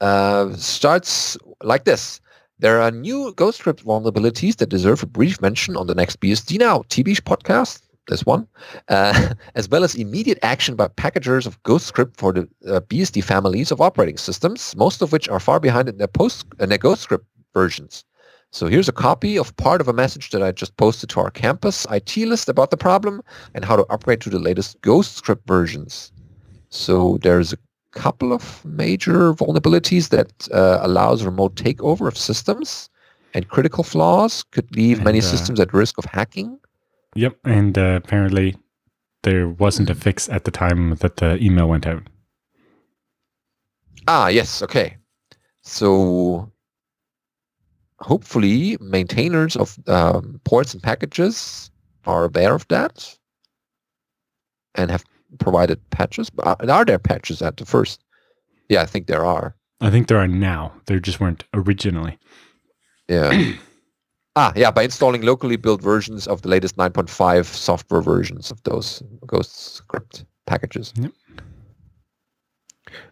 [0.01, 2.21] Uh, starts like this.
[2.59, 6.79] There are new Ghostscript vulnerabilities that deserve a brief mention on the next BSD Now
[6.89, 7.83] TV podcast.
[8.09, 8.47] This one,
[8.89, 13.73] uh, as well as immediate action by packagers of Ghostscript for the uh, BSD families
[13.73, 17.25] of operating systems, most of which are far behind in their post in their Ghostscript
[17.55, 18.05] versions.
[18.55, 21.31] So here's a copy of part of a message that I just posted to our
[21.33, 23.21] campus IT list about the problem
[23.53, 26.13] and how to upgrade to the latest Ghostscript versions.
[26.69, 27.59] So there's a
[27.91, 32.89] couple of major vulnerabilities that uh, allows remote takeover of systems
[33.35, 36.57] and critical flaws could leave And, many uh, systems at risk of hacking.
[37.17, 37.37] Yep.
[37.45, 38.57] And uh, apparently
[39.25, 42.05] there wasn't a fix at the time that the email went out.
[44.07, 44.63] Ah, yes.
[44.63, 44.97] Okay.
[45.63, 46.53] So
[48.01, 51.70] hopefully maintainers of um, ports and packages
[52.07, 53.16] are aware of that
[54.74, 55.05] and have
[55.38, 56.30] provided patches.
[56.42, 58.03] Uh, Are there patches at the first?
[58.68, 59.55] Yeah, I think there are.
[59.80, 60.72] I think there are now.
[60.86, 62.18] There just weren't originally.
[63.09, 63.53] Yeah.
[64.36, 69.03] ah, yeah, by installing locally built versions of the latest 9.5 software versions of those
[69.26, 70.92] Ghostscript packages.
[70.97, 71.12] Yep.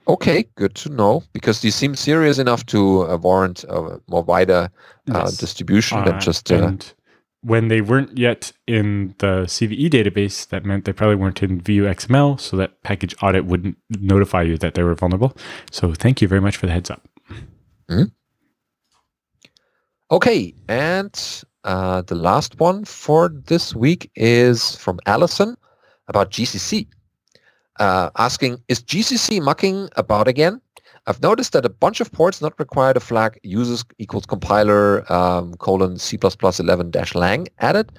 [0.08, 4.68] Okay, good to know because these seem serious enough to uh, warrant a more wider
[5.10, 5.36] uh, Yes.
[5.36, 6.94] distribution Uh, than just uh, and
[7.42, 12.38] when they weren't yet in the CVE database, that meant they probably weren't in VuXML,
[12.40, 15.36] so that package audit wouldn't notify you that they were vulnerable.
[15.70, 17.02] So thank you very much for the heads up.
[20.10, 25.56] Okay, and uh, the last one for this week is from Allison
[26.08, 26.86] about GCC.
[27.78, 30.60] Uh, asking, is GCC mucking about again?
[31.06, 35.54] I've noticed that a bunch of ports not required a flag users equals compiler um,
[35.54, 37.90] colon C++ 11 dash lang added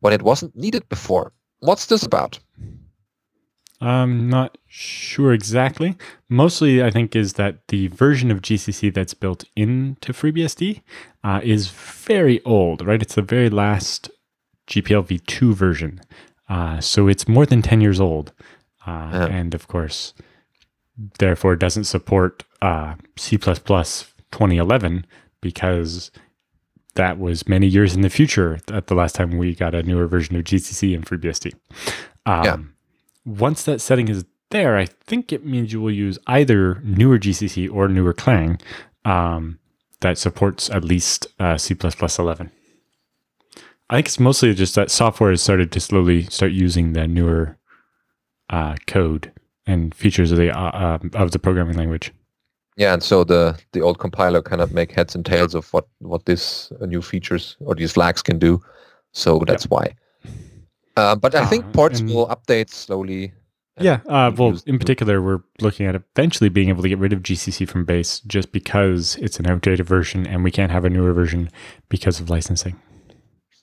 [0.00, 1.32] when it wasn't needed before.
[1.60, 2.38] What's this about?
[3.80, 5.96] I'm not sure exactly.
[6.28, 10.82] Mostly, I think, is that the version of GCC that's built into FreeBSD
[11.22, 13.00] uh, is very old, right?
[13.00, 14.10] It's the very last
[14.66, 16.00] GPL v2 version.
[16.48, 18.32] Uh, so it's more than 10 years old.
[18.88, 19.26] Uh, Yeah.
[19.26, 20.14] And of course,
[21.18, 25.06] therefore, doesn't support uh, C 2011
[25.40, 26.10] because
[26.94, 30.06] that was many years in the future at the last time we got a newer
[30.06, 31.54] version of GCC in FreeBSD.
[32.26, 32.56] Um, Yeah.
[33.24, 37.68] Once that setting is there, I think it means you will use either newer GCC
[37.72, 38.58] or newer Clang
[39.04, 39.58] um,
[40.00, 42.50] that supports at least uh, C 11.
[43.90, 47.57] I think it's mostly just that software has started to slowly start using the newer
[48.50, 49.32] uh, code
[49.66, 52.12] and features of the uh, uh, of the programming language.
[52.76, 56.24] Yeah, and so the the old compiler cannot make heads and tails of what what
[56.26, 58.60] these uh, new features or these flags can do.
[59.12, 59.94] So that's why.
[60.96, 63.32] Uh, but I think Uh, ports and- will update slowly.
[63.80, 67.22] Yeah, uh, well, in particular, we're looking at eventually being able to get rid of
[67.22, 71.12] GCC from base just because it's an outdated version and we can't have a newer
[71.12, 71.48] version
[71.88, 72.74] because of licensing.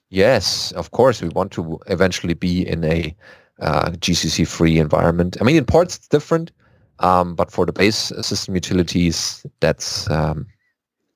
[0.10, 3.14] Yes, of course, we want to eventually be in a
[3.60, 5.38] uh, GCC-free environment.
[5.40, 6.52] I mean, in parts it's different,
[7.00, 10.46] um, but for the base system utilities, that's um,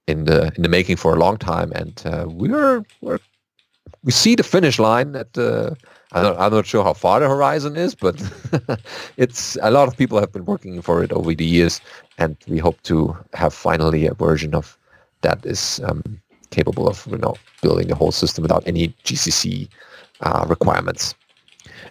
[0.08, 3.20] in the in the making for a long time, and uh, we're we're
[4.04, 5.76] we see the finish line at the.
[6.12, 8.20] I don't, I'm not sure how far the horizon is, but
[9.18, 11.82] it's a lot of people have been working for it over the years,
[12.18, 14.76] and we hope to have finally a version of
[15.22, 16.20] that is um,
[16.50, 19.70] capable of you know building the whole system without any GCC
[20.22, 21.14] uh, requirements.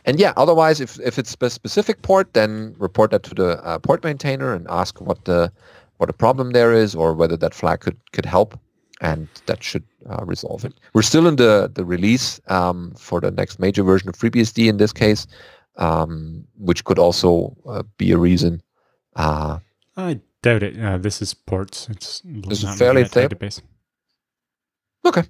[0.08, 3.78] And yeah, otherwise, if, if it's a specific port, then report that to the uh,
[3.78, 5.52] port maintainer and ask what the
[5.98, 8.58] what the problem there is or whether that flag could could help,
[9.02, 10.72] and that should uh, resolve it.
[10.94, 14.78] We're still in the the release um, for the next major version of FreeBSD in
[14.78, 15.26] this case,
[15.76, 18.62] um, which could also uh, be a reason.
[19.14, 19.58] Uh,
[19.94, 20.82] I doubt it.
[20.82, 21.86] Uh, this is ports.
[21.90, 23.60] It's This is not fairly database.
[25.04, 25.24] Okay.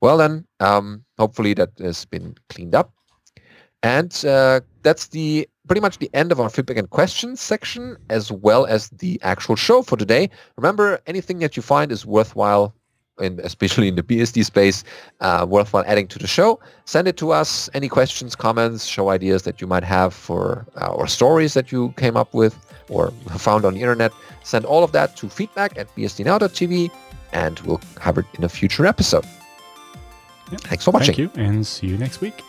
[0.00, 2.94] Well then, um, hopefully that has been cleaned up.
[3.82, 8.32] And uh, that's the pretty much the end of our feedback and questions section, as
[8.32, 10.28] well as the actual show for today.
[10.56, 12.74] Remember, anything that you find is worthwhile,
[13.20, 14.82] in, especially in the BSD space,
[15.20, 16.58] uh, worthwhile adding to the show.
[16.84, 17.70] Send it to us.
[17.72, 21.94] Any questions, comments, show ideas that you might have for uh, or stories that you
[21.96, 24.12] came up with or found on the internet.
[24.42, 26.90] Send all of that to feedback at bsdnow.tv
[27.32, 29.24] and we'll have it in a future episode.
[30.50, 30.60] Yep.
[30.62, 31.14] Thanks for watching.
[31.14, 32.42] Thank you, and see you next week.